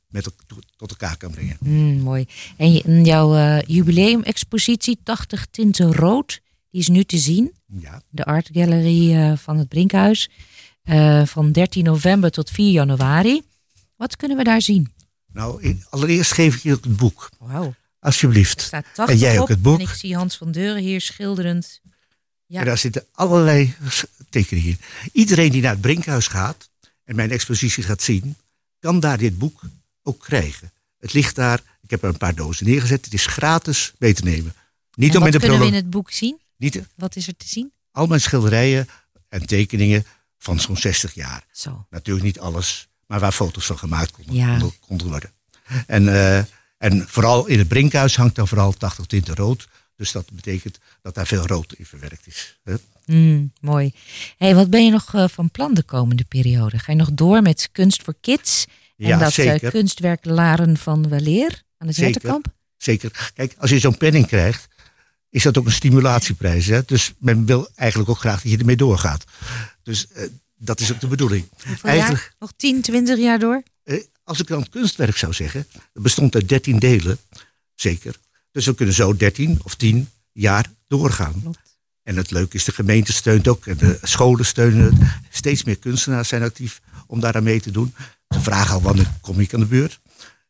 [0.08, 0.30] met,
[0.76, 1.56] tot elkaar kan brengen.
[1.60, 2.26] Mm, mooi.
[2.56, 7.52] En en jouw eh, jubileumexpositie 80 tinten rood, die is nu te zien.
[7.66, 8.02] Ja.
[8.08, 10.30] De Art Gallery eh, van het Brinkhuis.
[10.82, 13.42] eh, van 13 november tot 4 januari.
[13.96, 14.92] Wat kunnen we daar zien?
[15.32, 17.30] Nou, in- allereerst geef ik je het boek.
[17.38, 17.74] Wauw.
[18.00, 18.60] Alsjeblieft.
[18.60, 19.78] staat 80 En jij ook het boek.
[19.78, 21.80] En ik zie Hans van Deuren hier schilderend.
[22.46, 22.60] Ja.
[22.60, 23.74] En daar zitten allerlei
[24.30, 24.80] tekeningen in.
[25.12, 26.68] Iedereen die naar het Brinkhuis gaat
[27.04, 28.36] en mijn expositie gaat zien,
[28.78, 29.60] kan daar dit boek
[30.02, 30.72] ook krijgen.
[30.98, 33.04] Het ligt daar, ik heb er een paar dozen neergezet.
[33.04, 34.54] Het is gratis mee te nemen.
[34.94, 36.38] Niet En om in wat de kunnen we in het boek zien?
[36.56, 37.72] niet, Wat is er te zien?
[37.92, 38.88] al mijn schilderijen
[39.28, 40.06] en tekeningen
[40.38, 41.44] van zo'n 60 jaar.
[41.52, 41.86] Zo.
[41.90, 44.48] Natuurlijk niet alles, maar waar foto's van gemaakt konden, Ja.
[44.50, 45.32] konden, konden worden.
[45.86, 46.44] En, eh,
[46.80, 49.68] en vooral in het Brinkhuis hangt dan vooral 80 tinten rood.
[49.96, 52.58] Dus dat betekent dat daar veel rood in verwerkt is.
[52.64, 52.74] hè.
[53.06, 53.92] Mm, mooi.
[54.36, 56.78] Hey, wat ben je nog eh, van plan de komende periode?
[56.78, 58.64] Ga je nog door met kunst voor kids?
[58.96, 59.70] En Ja, dat eh, zeker.
[59.70, 62.12] kunstwerk Laren van Weleer aan het Zeker.
[62.12, 62.46] Zetterkamp?
[62.76, 63.30] Zeker.
[63.34, 64.68] Kijk, als je zo'n penning krijgt,
[65.30, 66.66] is dat ook een stimulatieprijs.
[66.66, 66.80] Hè?
[66.86, 69.24] Dus men wil eigenlijk ook graag dat je ermee doorgaat.
[69.82, 70.24] Dus eh,
[70.56, 71.48] dat is ook de bedoeling.
[71.66, 72.34] Hoeveel jaar?
[72.38, 73.62] Nog 10, 20 jaar door?
[74.30, 77.18] Als ik dan het kunstwerk zou zeggen, dat bestond uit 13 delen,
[77.74, 78.14] zeker.
[78.52, 81.40] Dus we kunnen zo 13 of 10 jaar doorgaan.
[81.40, 81.58] Klopt.
[82.02, 85.10] En het leuke is, de gemeente steunt ook en de scholen steunen het.
[85.30, 87.94] Steeds meer kunstenaars zijn actief om daar aan mee te doen.
[88.28, 90.00] Ze vragen al wanneer kom ik aan de beurt.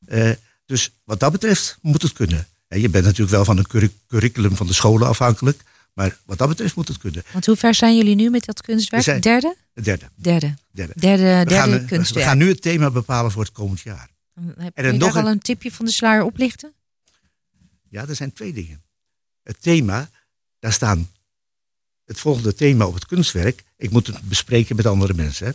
[0.06, 0.30] Eh,
[0.66, 2.46] dus wat dat betreft moet het kunnen.
[2.68, 5.62] En je bent natuurlijk wel van een curri- curriculum van de scholen afhankelijk.
[6.01, 7.22] Maar wat dat betreft moet het kunnen.
[7.32, 9.05] Want hoe ver zijn jullie nu met dat kunstwerk?
[9.05, 9.57] We zijn- Derde?
[9.74, 10.09] Derde.
[10.16, 10.55] Derde.
[10.70, 10.92] derde.
[10.96, 12.26] Derde, We, derde gaan, eh, we kunstwerk.
[12.26, 14.11] gaan nu het thema bepalen voor het komend jaar.
[14.34, 16.72] Heb en je daar nog al een- tipje van de sluier oplichten?
[17.88, 18.82] Ja, er zijn twee dingen.
[19.42, 20.11] Het thema,
[20.59, 21.11] daar staan
[22.05, 23.64] het volgende thema op het kunstwerk.
[23.76, 25.46] Ik moet het bespreken met andere mensen.
[25.46, 25.53] Hè?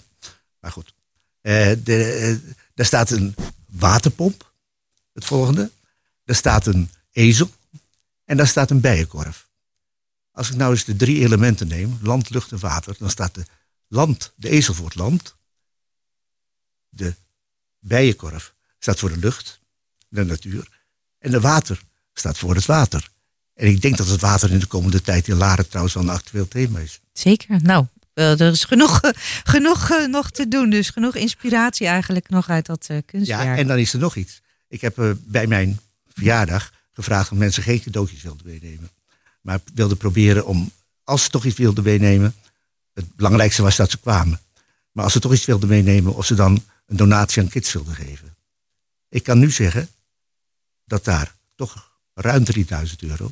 [0.60, 0.94] Maar goed.
[1.42, 2.04] Eh, de,
[2.44, 3.36] eh, daar staat een
[3.70, 4.52] waterpomp,
[5.14, 5.72] het volgende.
[6.24, 7.50] Daar staat een ezel.
[8.26, 9.45] En daar staat een bijenkorf.
[10.36, 13.46] Als ik nou eens de drie elementen neem, land, lucht en water, dan staat de,
[13.88, 15.36] land, de ezel voor het land.
[16.90, 17.16] De
[17.80, 19.60] bijenkorf staat voor de lucht,
[20.08, 20.70] de natuur.
[21.20, 21.82] En de water
[22.14, 23.10] staat voor het water.
[23.54, 26.10] En ik denk dat het water in de komende tijd in Laren trouwens wel een
[26.10, 27.00] actueel thema is.
[27.14, 27.62] Zeker.
[27.62, 29.00] Nou, eh, er is genoeg,
[29.54, 30.70] genoeg eh, nog te doen.
[30.70, 33.44] Dus genoeg inspiratie eigenlijk nog uit dat eh, kunstwerk.
[33.44, 34.42] Ja, en dan is er nog iets.
[34.68, 38.90] Ik heb bij mijn verjaardag gevraagd of mensen geen cadeautjes wilden meenemen.
[39.46, 40.72] Maar wilden proberen om,
[41.04, 42.36] als ze toch iets wilden meenemen,
[42.94, 44.40] het belangrijkste was dat ze kwamen.
[44.92, 47.96] Maar als ze toch iets wilden meenemen, of ze dan een donatie aan kids wilden
[47.96, 48.36] geven.
[49.10, 49.90] Ik kan nu zeggen
[50.86, 53.32] dat daar toch ruim 3000 euro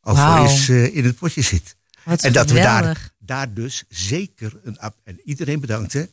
[0.00, 1.76] al voor is eh, in het potje zit.
[2.04, 4.78] Wat en dat we daar, daar dus zeker een.
[5.04, 6.04] En iedereen bedankt, hè?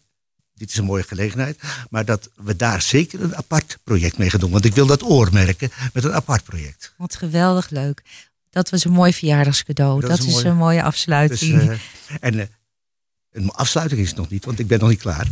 [0.53, 1.61] Dit is een mooie gelegenheid.
[1.89, 4.51] Maar dat we daar zeker een apart project mee gaan doen.
[4.51, 6.93] Want ik wil dat oormerken met een apart project.
[6.97, 8.03] Wat geweldig leuk.
[8.51, 10.01] Dat was een mooi verjaardagscadeau.
[10.01, 11.61] Dat Dat, is is, een een, mooie- mooie Dus, afsluiting.
[11.69, 11.77] eh,
[12.19, 12.45] en eh,
[13.31, 15.27] een afsluiting is het nog niet, want ik ben nog niet klaar.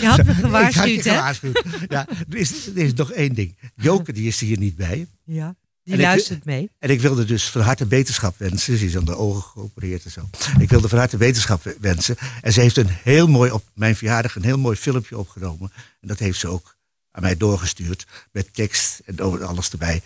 [0.00, 1.10] je had me Ik had je gewaarschuwd, hè?
[1.10, 1.62] gewaarschuwd.
[1.88, 3.56] Ja, er is, er is nog één ding.
[3.76, 5.06] Joke die is er hier niet bij.
[5.24, 6.70] Ja, die En ik- luistert mee.
[6.78, 8.78] En ik wilde dus van harte beterschap wensen.
[8.78, 10.28] Ze is aan de ogen geopereerd en zo.
[10.58, 12.16] Ik wilde van harte wetenschap wensen.
[12.42, 15.72] En ze heeft een heel mooi, op mijn verjaardag, een heel mooi filmpje opgenomen.
[16.00, 16.75] En dat heeft ze ook
[17.16, 18.06] aan mij doorgestuurd.
[18.32, 20.02] Met tekst en over alles erbij.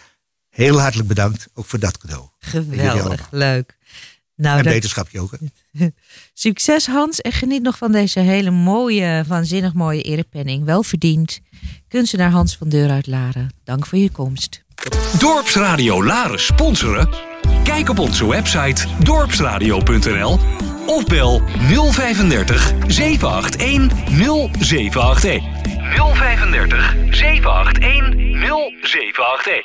[0.50, 2.28] Heel hartelijk bedankt, ook voor dat cadeau.
[2.38, 3.78] Geweldig, leuk.
[4.36, 5.38] Nou, en dat- wetenschap, Joke.
[6.34, 10.64] Succes Hans en geniet nog van deze hele mooie, waanzinnig mooie erepenning.
[10.64, 11.40] Wel verdiend.
[11.88, 13.50] Kunstenaar Hans van Deur uit Laren.
[13.64, 14.62] Dank voor je komst.
[15.18, 17.08] Dorpsradio Laren sponsoren?
[17.64, 20.38] Kijk op onze website dorpsradio.nl
[20.86, 21.42] of bel
[21.92, 23.98] 035 781
[24.60, 25.69] 0781.
[25.90, 29.64] 035 781 0781.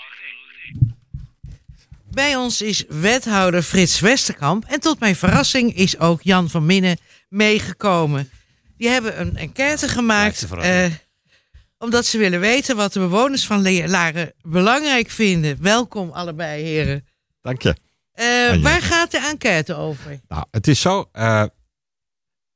[2.12, 4.66] Bij ons is wethouder Frits Westerkamp.
[4.66, 6.98] En tot mijn verrassing is ook Jan van Minnen
[7.30, 8.30] meegekomen.
[8.78, 10.48] Die hebben een enquête gemaakt.
[10.60, 10.86] eh,
[11.78, 15.58] omdat ze willen weten wat de bewoners van Laren belangrijk vinden.
[15.62, 17.08] Welkom allebei, heren.
[17.42, 17.76] Dank je.
[18.12, 18.60] Eh, je.
[18.62, 20.20] waar gaat de enquête over?
[20.28, 21.10] Nou, het is zo.
[21.12, 21.44] eh,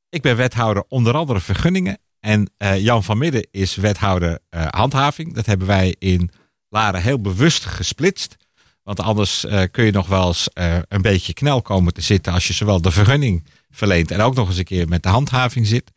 [0.09, 1.97] ik ben wethouder onder andere vergunningen.
[2.19, 5.33] En eh, Jan van Midden is wethouder eh, handhaving.
[5.33, 6.31] Dat hebben wij in
[6.69, 8.35] Laren heel bewust gesplitst.
[8.83, 10.47] Want anders eh, kun je nog wel eens
[10.87, 14.47] een beetje knel komen te zitten als je zowel de vergunning verleent en ook nog
[14.47, 15.91] eens een keer met de handhaving zit.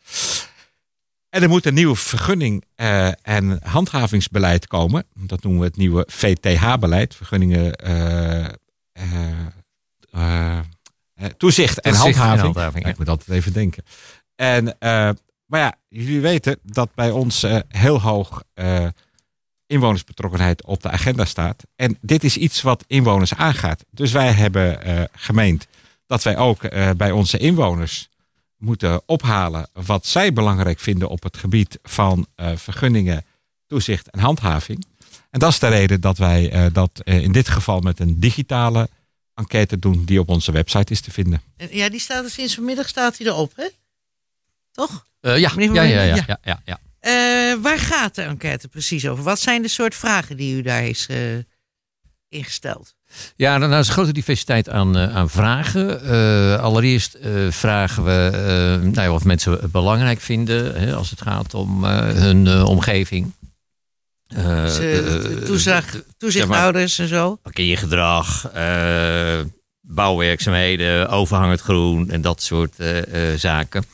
[1.29, 2.65] En er moet een nieuwe vergunning
[3.23, 5.05] en handhavingsbeleid komen.
[5.15, 7.15] Dat noemen we het nieuwe VTH-beleid.
[7.15, 7.73] Vergunningen,
[10.13, 10.67] toezicht
[11.17, 12.41] en Toezicht en handhaving.
[12.43, 12.91] handhaving, Ja.
[12.91, 13.85] Ik moet altijd even denken.
[14.37, 15.11] En, eh,
[15.53, 18.87] maar ja, jullie weten dat bij ons eh, heel hoog eh,
[19.67, 21.63] inwonersbetrokkenheid op de agenda staat.
[21.77, 23.85] En dit is iets wat inwoners aangaat.
[23.91, 25.67] Dus wij hebben eh, gemeend
[26.07, 26.61] dat wij ook
[26.97, 28.09] bij onze inwoners
[28.57, 33.25] moeten ophalen wat zij belangrijk vinden op het gebied van vergunningen,
[33.67, 34.87] toezicht en handhaving.
[35.31, 38.89] En dat is de reden dat wij dat in dit geval met een digitale
[39.35, 41.43] enquête doen die op onze website is te vinden.
[41.57, 43.67] En ja, die staat er sinds vanmiddag staat hij erop, hè?
[44.73, 45.05] Toch?
[45.21, 46.79] Eh, ja, ja, ja, ja, ja, ja, ja.
[47.03, 49.25] Eh, waar gaat de enquête precies over?
[49.25, 51.19] Wat zijn de soort vragen die u daar is eh,
[52.29, 52.95] ingesteld?
[53.37, 56.01] Ja, dan is een grote diversiteit aan, aan vragen.
[56.61, 57.19] Allereerst
[57.51, 61.85] vragen we eh, nou ja, wat mensen het belangrijk vinden hè, als het gaat om
[61.85, 63.33] hun omgeving.
[64.27, 64.81] Dus,
[66.19, 67.37] toezichthouders en zo?
[67.37, 68.51] parkeergedrag,
[69.81, 72.75] bouwwerkzaamheden, overhangend groen en dat soort
[73.37, 73.85] zaken.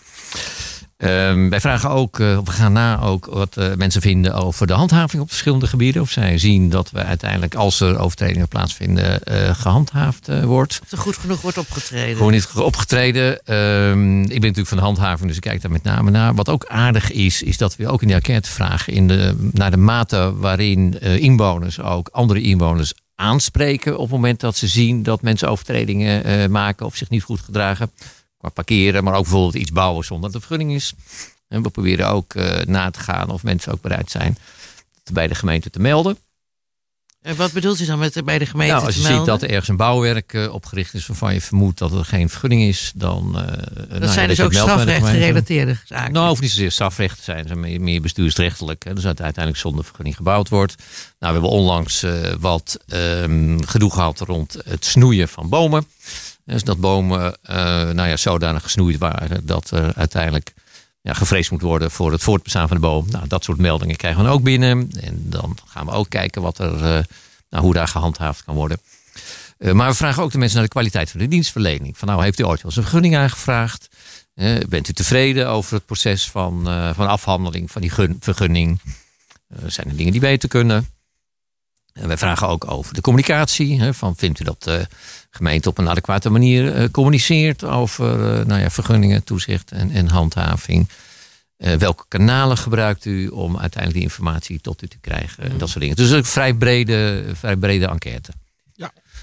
[0.99, 4.73] Ehm, wij vragen ook, eh, we gaan na ook wat eh, mensen vinden over de
[4.73, 6.03] handhaving op verschillende gebieden.
[6.03, 10.81] Of zij zien dat we uiteindelijk, als er overtredingen plaatsvinden, eh, gehandhaafd eh, wordt.
[10.83, 12.17] Of er goed genoeg wordt opgetreden?
[12.17, 13.45] Gewoon niet opgetreden.
[13.45, 16.35] Ehm, ik ben natuurlijk van de handhaving, dus ik kijk daar met name naar.
[16.35, 19.71] Wat ook aardig is, is dat we ook in de enquête vragen in de, naar
[19.71, 25.23] de mate waarin inwoners ook andere inwoners aanspreken op het moment dat ze zien dat
[25.23, 27.91] mensen overtredingen maken of zich niet goed gedragen.
[28.39, 30.95] Qua parkeren, maar ook bijvoorbeeld iets bouwen zonder dat de vergunning is.
[31.49, 34.39] En we proberen ook eh, na te gaan of mensen ook bereid zijn
[35.13, 36.19] bij de gemeente te melden.
[37.23, 39.43] En wat bedoelt u dan met bij de gemeente Nou, als je te ziet dat
[39.43, 42.93] er ergens een bouwwerk eh, opgericht is waarvan je vermoedt dat er geen vergunning is,
[42.95, 43.31] dan.
[43.31, 43.47] nou
[43.89, 45.21] dat ja, zijn dus ook het meldt bij de strafrecht gemeente.
[45.21, 46.13] gerelateerde zaken.
[46.13, 48.85] Nou, of niet zozeer strafrecht zijn, zijn meer, meer bestuursrechtelijk.
[48.85, 50.75] Hè, dus dat uiteindelijk zonder vergunning gebouwd wordt.
[51.19, 52.05] Nou, we hebben onlangs
[52.41, 55.87] wat ehm, gedoe gehad rond het snoeien van bomen.
[56.53, 57.57] Dus dat bomen eh,
[57.91, 60.53] nou ja, zodanig gesnoeid waren dat er uiteindelijk
[61.01, 63.07] ja, gevreesd moet worden voor het voortbestaan van de boom.
[63.11, 64.91] Nou, dat soort meldingen krijgen we ook binnen.
[65.01, 67.05] En dan gaan we ook kijken wat er, eh,
[67.51, 68.81] nou, hoe daar gehandhaafd kan worden.
[69.59, 71.99] Eh, maar we vragen ook de mensen naar de kwaliteit van de dienstverlening.
[71.99, 73.89] Van nou, heeft u ooit wel eens een vergunning aangevraagd?
[74.35, 76.63] Eh, bent u tevreden over het proces van,
[76.95, 78.81] van afhandeling van die gun- vergunning?
[79.67, 80.89] Zijn er dingen die beter kunnen?
[82.01, 83.81] En wij vragen ook over de communicatie.
[83.81, 84.87] Hè, van vindt u dat de
[85.31, 90.09] gemeente op een adequate manier eh, communiceert over eh, nou ja, vergunningen, toezicht en, en
[90.09, 90.89] handhaving?
[91.57, 95.45] Eh, welke kanalen gebruikt u om uiteindelijk die informatie tot u te krijgen?
[95.45, 95.97] En dat soort dingen.
[95.97, 98.33] Dus een vrij brede, vrij brede enquête.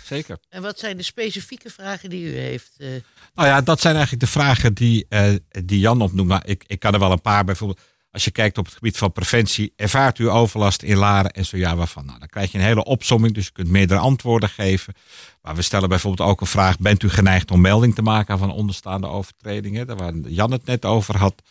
[0.05, 0.37] Zeker.
[0.49, 2.71] En wat zijn de specifieke vragen die u heeft?
[2.77, 2.87] eh,
[3.35, 5.33] Nou ja, dat zijn eigenlijk de vragen die, eh,
[5.65, 6.27] die Jan opnoemt.
[6.27, 7.79] Maar ik, ik kan er wel een paar bijvoorbeeld.
[8.15, 11.57] Als je kijkt op het gebied van preventie, ervaart u overlast in Laren en zo
[11.57, 12.05] ja, waarvan?
[12.05, 14.93] Nou, dan krijg je een hele opsomming, dus je kunt meerdere antwoorden geven.
[15.41, 18.51] Maar we stellen bijvoorbeeld ook een vraag: bent u geneigd om melding te maken van
[18.51, 19.87] onderstaande overtredingen?
[19.87, 21.41] Daar waar Jan het net over had.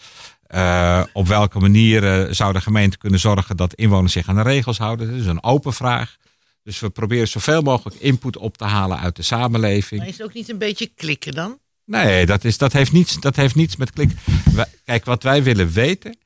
[0.47, 4.43] Eh, op welke manier eh, zou de gemeente kunnen zorgen dat inwoners zich aan de
[4.43, 5.11] regels houden?
[5.11, 6.17] Dat is een open vraag.
[6.62, 10.01] Dus we proberen zoveel mogelijk input op te halen uit de samenleving.
[10.01, 11.59] maar is het ook niet een beetje klikken dan?
[11.85, 14.11] Nee, dat, is, dat, heeft niets, dat heeft niets met klik.
[14.55, 16.17] Wij- Kijk, wat wij willen weten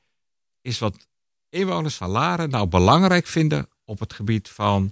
[0.69, 1.07] is wat
[1.49, 4.91] inwoners van Laren nou belangrijk vinden op het gebied van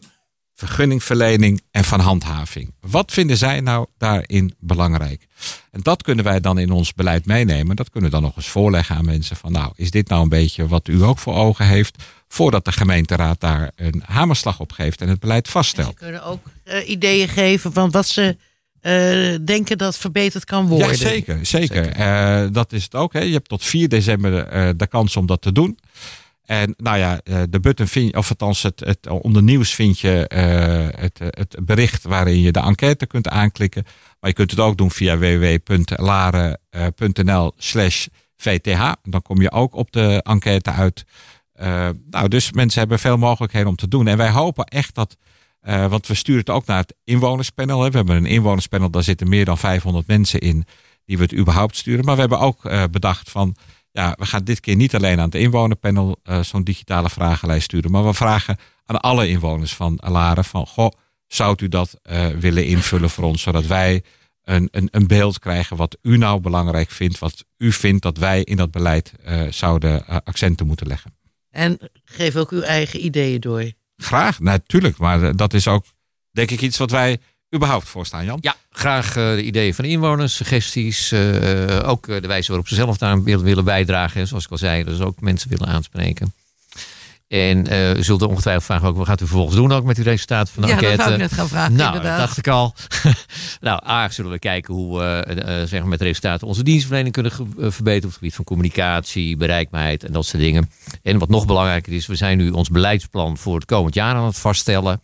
[0.54, 2.74] vergunningverlening en van handhaving.
[2.80, 5.28] Wat vinden zij nou daarin belangrijk?
[5.72, 7.76] En dat kunnen wij dan in ons beleid meenemen.
[7.76, 10.30] Dat kunnen we dan nog eens voorleggen aan mensen van nou, is dit nou een
[10.30, 15.02] beetje wat u ook voor ogen heeft voordat de gemeenteraad daar een hamerslag op geeft
[15.02, 15.88] en het beleid vaststelt.
[15.88, 18.38] Ze kunnen ook eh, ideeën geven van wat ze
[18.88, 20.88] eh, denken dat verbeterd kan worden.
[20.88, 21.46] Ja, zeker.
[21.46, 21.88] zeker.
[21.88, 23.14] Eh, dat is het ook.
[23.14, 23.20] Hè.
[23.20, 25.78] Je hebt tot 4 december eh, de kans om dat te doen.
[26.48, 30.00] En nou ja, eh, de button vind je, of althans het, het, onder nieuws vind
[30.00, 33.84] je eh, het, het bericht waarin je de enquête kunt aanklikken.
[34.20, 36.54] Maar je kunt het ook doen via www.laren.nl
[37.58, 38.08] slash
[38.38, 38.92] VTH.
[39.04, 41.06] Dan kom je ook op de enquête uit.
[41.54, 44.08] Eh, nou, dus mensen hebben veel mogelijkheden om te doen.
[44.08, 45.18] En wij hopen echt dat,
[45.68, 47.82] eh, want we sturen het ook naar het inwonerspanel.
[47.82, 47.90] Hè.
[47.90, 50.66] We hebben een inwonerspanel, daar zitten meer dan 500 mensen in
[51.06, 52.06] die we het überhaupt sturen.
[52.06, 53.56] Maar we hebben ook eh, bedacht van,
[53.92, 57.92] ja, we gaan dit keer niet alleen aan het inwonerpanel eh, zo'n digitale vragenlijst sturen.
[57.92, 60.92] Maar we vragen aan alle inwoners van Laren van, goh,
[61.28, 62.00] zou u dat
[62.40, 64.04] willen invullen voor ons, zodat wij
[64.44, 68.44] een, een, een beeld krijgen wat u nou belangrijk vindt, wat u vindt dat wij
[68.44, 69.14] in dat beleid
[69.50, 71.18] zouden accenten moeten leggen.
[71.50, 73.72] En geef ook uw eigen ideeën door.
[73.98, 74.98] Graag, natuurlijk.
[74.98, 75.86] Maar eh, dat is ook,
[76.32, 77.20] denk ik, iets wat wij
[77.56, 78.38] überhaupt voorstaan, Jan.
[78.42, 81.12] Ja, graag eh, de ideeën van de inwoners, suggesties.
[81.12, 84.28] eh, ook de wijze waarop ze zelf daar willen, bijdragen.
[84.28, 86.34] Zoals ik al zei, dus ook mensen willen aanspreken.
[87.28, 89.98] En eh, u zult er ongetwijfeld vragen ook, wat gaat u vervolgens doen ook met
[89.98, 91.04] uw resultaten van de Ja, dat enquête?
[91.04, 92.18] wou ik net gaan vragen, Nou, inderdaad.
[92.18, 92.74] dat dacht ik al.
[93.68, 97.14] nou, A, zullen we kijken hoe we eh, eh, zeg maar met resultaten onze dienstverlening
[97.14, 100.70] kunnen verbeteren op het gebied van communicatie, bereikbaarheid en dat soort dingen.
[101.04, 104.26] En wat nog belangrijker is, we zijn nu ons beleidsplan voor het komend jaar aan
[104.26, 105.02] het vaststellen.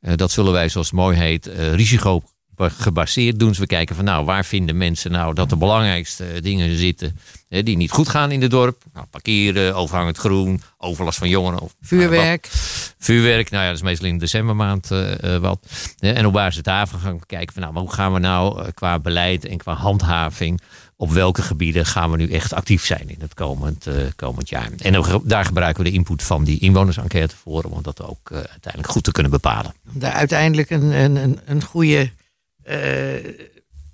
[0.00, 2.22] Dat zullen wij, zoals het mooi heet, risico
[2.56, 3.48] gebaseerd doen.
[3.48, 7.62] Dus we kijken van nou, waar vinden mensen nou dat de belangrijkste dingen zitten hè,
[7.62, 8.82] die niet goed gaan in het dorp.
[8.92, 11.60] Nou, parkeren, overhangend groen, overlast van jongeren.
[11.60, 12.48] Of, Vuurwerk.
[12.52, 15.66] nou, vuurwerk, nou ja, dat is meestal in de decembermaand eh, eh, wat.
[15.98, 18.68] En op basis daarvan gaan we kijken van nou, maar hoe gaan we nou eh,
[18.74, 20.60] qua beleid en qua handhaving
[21.02, 24.70] op welke gebieden gaan we nu echt actief zijn in het komend, eh, komend jaar.
[24.78, 28.36] En dan daar gebruiken we de input van die inwonersenquête voor om dat ook eh,
[28.36, 29.74] uiteindelijk goed te kunnen bepalen.
[29.94, 32.08] Om daar uiteindelijk een, een, een, een goede eh,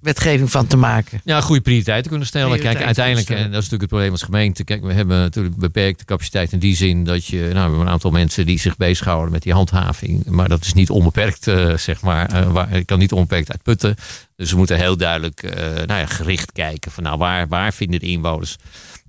[0.00, 1.20] wetgeving van te maken.
[1.24, 2.60] Ja, goede prioriteiten kunnen stellen.
[2.60, 4.64] Kijk, uiteindelijk, en dat is natuurlijk het probleem als gemeente.
[4.64, 7.88] Kijk, we hebben natuurlijk beperkte capaciteit in die zin dat je, nou, we hebben een
[7.88, 10.24] aantal mensen die zich bezighouden met die handhaving.
[10.24, 12.28] Maar dat is niet onbeperkt, eh, zeg maar.
[12.28, 13.96] Eh, waar, het kan niet onbeperkt uitputten.
[14.36, 18.00] Dus we moeten heel duidelijk, eh, nou ja, gericht kijken van, nou, waar, waar vinden
[18.00, 18.56] de inwoners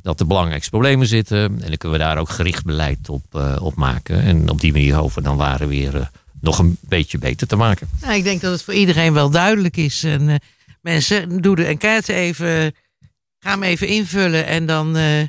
[0.02, 1.40] dat de belangrijkste problemen zitten.
[1.40, 4.22] En dan kunnen we daar ook gericht beleid op, eh, op maken.
[4.22, 6.06] En op die manier hopen we dan waren weer eh,
[6.42, 7.90] nog een beetje beter te maken.
[8.02, 10.04] Nou, ik denk dat het voor iedereen wel duidelijk is.
[10.04, 10.36] En eh,
[10.82, 12.74] mensen, doe de enquête even.
[13.40, 14.46] Ga hem even invullen.
[14.46, 15.24] En dan eh,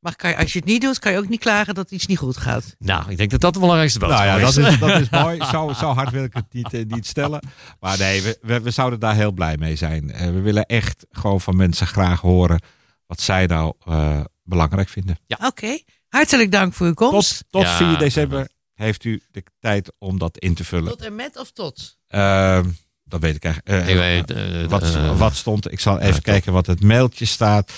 [0.00, 2.06] mag, kan je, als je het niet doet, kan je ook niet klagen dat iets
[2.06, 2.74] niet goed gaat.
[2.78, 4.66] Nou, ik denk dat dat de belangrijkste boodschap Nou ja, dat is.
[4.66, 5.44] is, dat is mooi.
[5.50, 7.40] Zo, zo hard wil ik het niet, eh, niet stellen.
[7.80, 10.10] Maar nee, we, we, we zouden daar heel blij mee zijn.
[10.10, 12.60] Eh, we willen echt gewoon van mensen graag horen
[13.06, 15.18] wat zij nou eh, belangrijk vinden.
[15.26, 15.38] Ja.
[15.46, 15.78] Oké,
[16.08, 17.36] hartelijk dank voor uw komst.
[17.38, 18.48] Tot, tot Ja, 4 december
[18.80, 20.88] heeft u de tijd om dat in te vullen.
[20.88, 21.96] Tot en met of tot?
[22.08, 22.68] Ehm,
[23.04, 23.84] dat weet ik eigenlijk.
[23.86, 25.72] Eh, Ik weet, eh, wat, wat stond?
[25.72, 27.72] Ik zal even kijken wat het mailtje staat.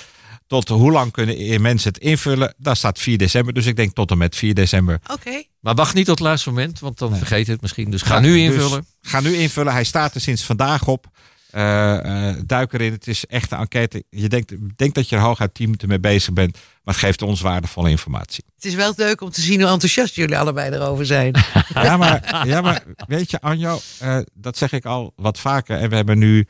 [0.46, 2.54] Tot hoe lang kunnen mensen het invullen?
[2.56, 3.54] Daar staat 4 december.
[3.54, 5.00] Dus ik denk tot en met 4 december.
[5.12, 5.42] Oké.
[5.60, 7.18] Maar wacht niet tot het laatste moment, want dan Nee.
[7.18, 7.90] vergeet je het misschien.
[7.90, 8.86] Dus ga nu invullen.
[9.00, 9.72] Dus ga nu invullen.
[9.72, 11.06] Hij staat er sinds vandaag op.
[11.52, 12.92] Eh, eh, duik erin.
[12.92, 14.04] Het is echt een enquête.
[14.10, 16.52] Je denkt, denkt dat je er hooguit 10 minuten mee bezig bent.
[16.52, 18.44] Maar het geeft ons waardevolle informatie.
[18.54, 21.34] Het is wel leuk om te zien hoe enthousiast jullie allebei erover zijn.
[21.74, 25.78] Ja, maar, ja, maar weet je, Anjo, eh, dat zeg ik al wat vaker.
[25.78, 26.46] En we hebben nu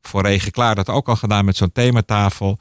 [0.00, 2.58] voor Regen Klaar dat ook al gedaan met zo'n thematafel.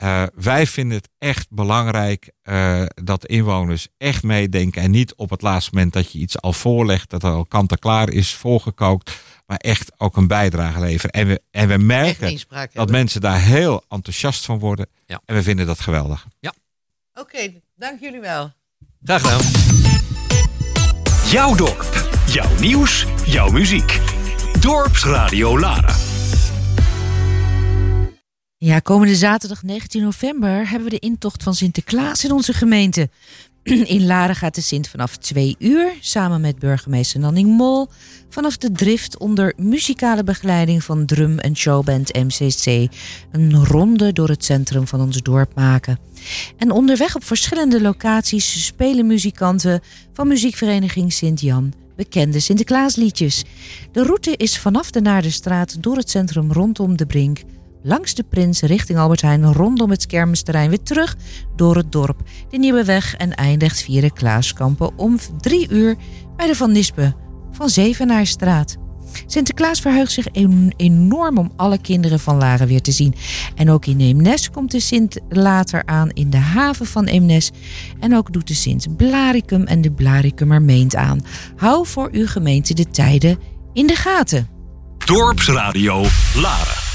[0.00, 4.82] Eh, wij vinden het echt belangrijk eh, dat inwoners echt meedenken.
[4.82, 8.10] En niet op het laatste moment dat je iets al voorlegt, dat er al kant-en-klaar
[8.10, 9.22] is voorgekookt.
[9.50, 11.10] Maar echt ook een bijdrage leveren.
[11.10, 12.90] En we, en we merken dat hebben.
[12.90, 14.86] mensen daar heel enthousiast van worden.
[15.06, 15.20] Ja.
[15.24, 16.26] En we vinden dat geweldig.
[17.14, 18.52] Oké, dank jullie wel.
[19.04, 19.40] Graag gedaan.
[21.30, 24.00] Jouw dorp, jouw nieuws, jouw muziek.
[24.60, 25.94] Dorpsradio Lara.
[28.56, 33.08] Ja, komende zaterdag 19 november hebben we de intocht van Sinterklaas in onze gemeente.
[33.96, 37.88] In Laren gaat de Sint vanaf twee uur samen met burgemeester Nanning Mol
[38.28, 42.92] vanaf de drift onder muzikale begeleiding van drum- en showband MCC
[43.32, 45.98] een ronde door het centrum van ons dorp maken.
[46.56, 49.80] En onderweg op verschillende locaties spelen muzikanten
[50.12, 53.44] van muziekvereniging Sint-Jan bekende Sinterklaasliedjes.
[53.92, 57.40] De route is vanaf de Naardenstraat door het centrum rondom de Brink
[57.82, 61.16] langs de Prins richting Albert Heijn rondom het kermisterrein weer terug
[61.56, 62.22] door het dorp.
[62.48, 65.96] De Nieuwe Weg en eindigt via de Klaaskampen om drie uur
[66.36, 67.16] bij de Van Nispen
[67.52, 68.76] van Zevenaarstraat.
[69.26, 73.14] Sinterklaas verheugt zich en- enorm om alle kinderen van Laren weer te zien.
[73.54, 77.50] En ook in Eemnes komt de Sint later aan in de haven van Eemnes.
[78.00, 81.20] En ook doet de Sint Blaricum en de Blaricummer meent aan.
[81.56, 83.38] Hou voor uw gemeente de tijden
[83.72, 84.48] in de gaten.
[85.04, 86.04] Dorpsradio
[86.34, 86.89] Lara.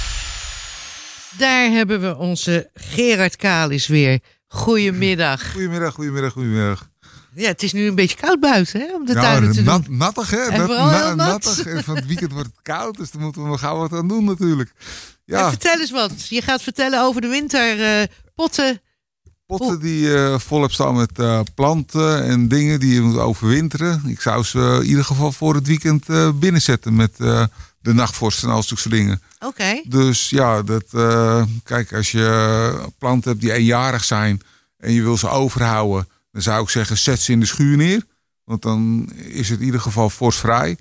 [1.38, 4.20] Daar hebben we onze Gerard Kalis weer.
[4.48, 5.52] Goedemiddag.
[5.52, 6.90] Goedemiddag, goedemiddag, goedemiddag.
[7.36, 9.86] Ja, het is nu een beetje koud buiten hè, om de ja, tuinen te nat,
[9.86, 9.98] doen.
[9.98, 10.38] nattig hè?
[10.42, 11.28] En Nat- vooral na- heel nat.
[11.28, 11.66] nattig.
[11.66, 14.08] En van het weekend wordt het koud, dus daar moeten we nog gauw wat aan
[14.08, 14.72] doen natuurlijk.
[15.26, 15.50] Ja.
[15.50, 16.28] Vertel eens wat.
[16.28, 18.82] Je gaat vertellen over de winterpotten.
[19.46, 24.02] potten die eh, volop staan met eh, planten en dingen die je moet overwinteren.
[24.06, 27.44] Ik zou ze in ieder geval voor het weekend eh, binnenzetten met eh,
[27.86, 29.22] de nachtvorst en al dat soort dingen.
[29.40, 29.82] Oké.
[29.88, 34.42] Dus ja, dat, eh, kijk, als je planten hebt die eenjarig zijn
[34.78, 38.04] en je wil ze overhouden, dan zou ik zeggen, zet ze in de schuur neer.
[38.44, 40.78] Want dan is het in ieder geval vorstvrij.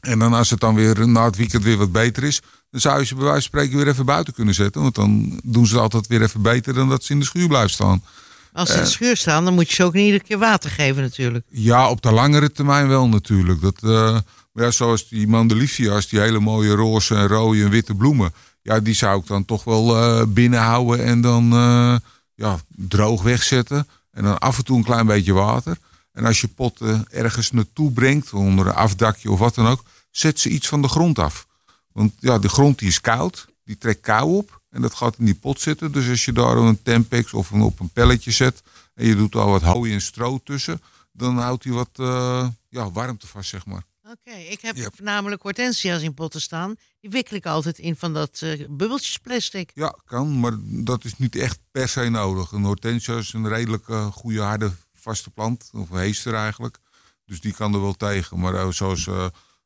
[0.00, 2.98] En dan als het dan weer na het weekend weer wat beter is, dan zou
[2.98, 4.82] je ze bij wijze van spreken weer even buiten kunnen zetten.
[4.82, 7.48] Want dan doen ze het altijd weer even beter dan dat ze in de schuur
[7.48, 8.04] blijven staan.
[8.52, 10.70] Als ze in de schuur staan, dan moet je ze ook niet iedere keer water
[10.70, 11.46] geven natuurlijk.
[11.48, 13.60] Ja, op de langere termijn wel natuurlijk.
[13.60, 14.18] Dat, eh,
[14.54, 18.32] maar ja, zoals die mandelifia's, die hele mooie roze en rode en witte bloemen.
[18.62, 21.96] Ja, die zou ik dan toch wel eh binnenhouden en dan eh,
[22.34, 23.88] ja, droog wegzetten.
[24.10, 25.78] En dan af en toe een klein beetje water.
[26.12, 30.40] En als je potten ergens naartoe brengt, onder een afdakje of wat dan ook, zet
[30.40, 31.46] ze iets van de grond af.
[31.92, 35.24] Want ja, de grond die is koud, die trekt kou op en dat gaat in
[35.24, 35.92] die pot zitten.
[35.92, 38.62] Dus als je daar een tempex of een, op een pelletje zet
[38.94, 40.82] en je doet al wat hooi en stro tussen,
[41.12, 43.84] dan houdt hij wat eh, ja, warmte vast, zeg maar.
[44.10, 44.88] Oké, ik heb Ja.
[45.02, 46.74] namelijk hortensia's in potten staan.
[47.00, 49.70] Die wikkel ik altijd in van dat eh, bubbeltjesplastic.
[49.74, 52.52] Ja, kan, maar dat is niet echt per se nodig.
[52.52, 55.70] Een hortensia is een redelijk eh, goede, harde, vaste plant.
[55.72, 56.78] Of een heester eigenlijk.
[57.24, 58.40] Dus die kan er wel tegen.
[58.40, 59.06] Maar eh, zoals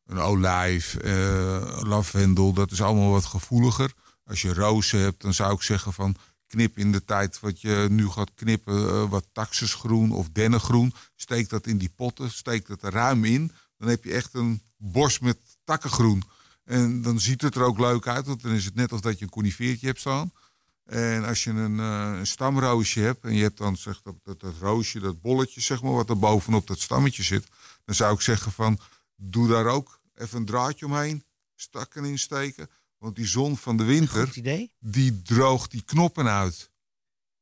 [0.06, 0.96] een olijf,
[1.82, 3.92] lavendel, dat is allemaal wat gevoeliger.
[4.24, 6.16] Als je rozen hebt, dan zou ik zeggen van...
[6.46, 10.92] knip in de tijd wat je nu gaat knippen, wat taxusgroen of dennengroen.
[11.16, 13.52] Steek dat in die potten, steek dat er ruim in.
[13.78, 16.22] Dan heb je echt een bos met takkengroen.
[16.64, 19.18] En dan ziet het er ook leuk uit, want dan is het net alsof dat
[19.18, 20.32] je een conifeertje hebt staan.
[20.84, 24.40] En als je een, eh, een stamroosje hebt en je hebt dan zeg, dat, dat,
[24.40, 27.46] dat roosje, dat bolletje zeg maar, wat er bovenop dat stammetje zit.
[27.84, 28.78] Dan zou ik zeggen van,
[29.16, 31.24] doe daar ook even een draadje omheen,
[31.54, 32.70] stakken insteken.
[32.98, 34.32] Want die zon van de winter,
[34.78, 36.70] die droogt die knoppen uit.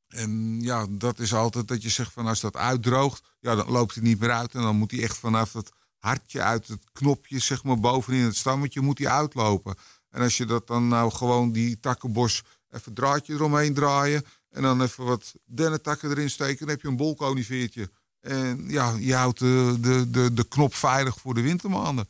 [0.08, 3.94] En ja, dat is altijd dat je zegt van als dat uitdroogt, ja, dan loopt
[3.94, 4.54] hij niet meer uit.
[4.54, 5.72] En dan moet hij echt vanaf het
[6.06, 9.74] hartje uit het knopje, zeg maar bovenin het stammetje, moet hij uitlopen.
[10.10, 14.24] En als je dat dan nou gewoon die takkenbos even draadje eromheen draaien.
[14.50, 17.90] En dan even wat dennetakken erin steken, dan heb je een bolconiveertje.
[18.20, 22.08] En ja, je houdt de, de, de, de knop veilig voor de wintermaanden.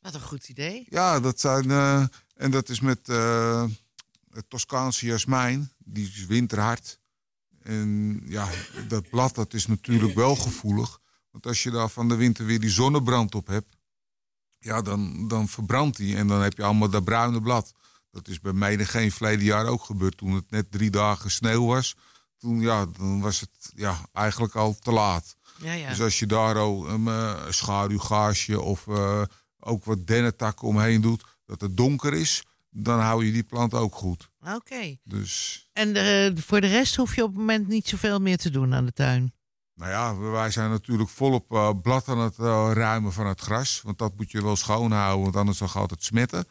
[0.00, 0.86] Wat een goed idee.
[0.90, 1.70] Ja, dat zijn.
[1.70, 3.64] eh, en dat is met eh,
[4.30, 5.72] het Toscaanse jasmijn.
[5.78, 6.98] Die is winterhard.
[7.62, 8.48] En ja,
[8.88, 11.00] dat blad dat is natuurlijk wel gevoelig.
[11.38, 13.76] Want als je daar van de winter weer die zonnebrand op hebt.
[14.58, 16.16] Ja, dan, dan verbrandt die.
[16.16, 17.72] En dan heb je allemaal dat bruine blad.
[18.10, 20.16] Dat is bij mij geen verleden jaar ook gebeurd.
[20.16, 21.94] Toen het net drie dagen sneeuw was.
[22.38, 25.36] Toen, ja, dan was het ja, eigenlijk al te laat.
[25.62, 25.88] Ja, ja.
[25.88, 29.22] Dus als je daar ook een eh, schaduwgaasje of eh,
[29.60, 33.94] ook wat dennetakken omheen doet, dat het donker is, dan hou je die plant ook
[33.94, 34.30] goed.
[34.54, 34.96] Oké.
[35.04, 38.50] Dus En eh, voor de rest hoef je op het moment niet zoveel meer te
[38.50, 39.32] doen aan de tuin.
[39.78, 43.80] Nou ja, wij zijn natuurlijk volop eh, blad aan het eh, ruimen van het gras.
[43.84, 46.46] Want dat moet je wel schoonhouden, want anders dan gaat het smetten.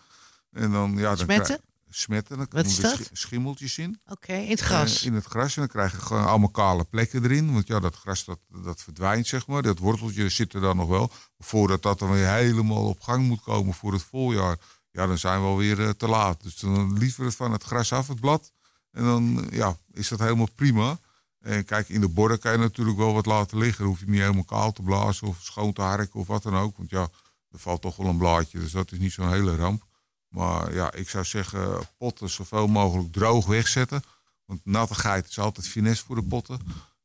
[0.51, 1.45] En dan, ja, dan Smetten?
[1.45, 3.99] krijg- Smetten, dan komen er schimmeltjes in.
[4.07, 4.99] Oké, in het gras.
[4.99, 5.53] Eh, in het gras.
[5.55, 7.53] En dan krijg je gewoon allemaal kale plekken erin.
[7.53, 9.61] Want ja, dat gras dat, dat verdwijnt, zeg maar.
[9.61, 11.11] Dat worteltje zit er dan nog wel.
[11.39, 14.57] Voordat dat dan weer helemaal op gang moet komen voor het voorjaar.
[14.91, 16.43] Ja, dan zijn we alweer te laat.
[16.43, 18.51] Dus dan liever het van het gras af, het blad.
[18.91, 20.99] En dan ja, is dat helemaal prima.
[21.47, 23.77] En kijk, in de borden kan je natuurlijk wel wat laten liggen.
[23.77, 26.55] Dan hoef je niet helemaal kaal te blazen of schoon te harken of wat dan
[26.55, 26.77] ook.
[26.77, 27.09] Want ja,
[27.49, 28.59] er valt toch wel een blaadje.
[28.59, 29.85] Dus dat is niet zo'n hele ramp.
[30.27, 34.03] Maar ja, ik zou zeggen, potten zoveel mogelijk droog wegzetten.
[34.45, 36.59] Want nattigheid is altijd finesse voor de potten.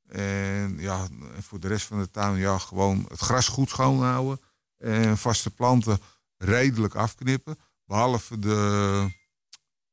[0.09, 1.07] En ja,
[1.41, 4.41] voor de rest van de tuin, ja, gewoon het gras goed schoonhouden.
[4.79, 6.01] En vaste planten
[6.37, 7.59] redelijk afknippen.
[7.85, 9.09] Behalve de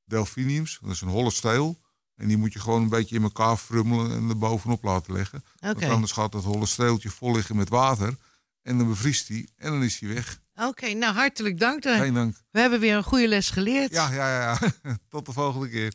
[0.05, 1.79] delphiniums, dat is een holle steel.
[2.19, 5.43] En die moet je gewoon een beetje in elkaar frummelen en er bovenop laten leggen.
[5.55, 5.79] Oké.
[5.79, 8.15] Want anders gaat dat holle steeltje vol liggen met water.
[8.61, 10.39] En dan bevriest die en dan is hij weg.
[10.55, 11.83] Oké, nou hartelijk dank.
[11.83, 11.97] Dan.
[11.99, 12.41] Geen dank.
[12.51, 13.91] We hebben weer een goede les geleerd.
[13.91, 14.59] Ja, ja, ja.
[15.09, 15.93] Tot de volgende keer.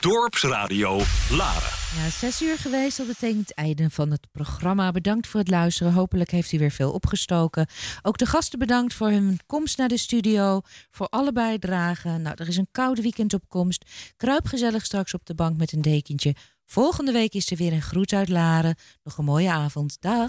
[0.00, 1.70] Dorpsradio Laren.
[1.96, 2.96] Ja, zes uur geweest.
[2.96, 4.90] Dat betekent einde van het programma.
[4.90, 5.92] Bedankt voor het luisteren.
[5.92, 7.66] Hopelijk heeft u weer veel opgestoken.
[8.02, 10.60] Ook de gasten bedankt voor hun komst naar de studio.
[10.90, 12.22] Voor alle bijdragen.
[12.22, 13.84] Nou, er is een koude weekend op komst.
[14.16, 16.34] Kruip gezellig straks op de bank met een dekentje.
[16.66, 18.76] Volgende week is er weer een groet uit Laren.
[19.04, 19.96] Nog een mooie avond.
[20.00, 20.26] Dag.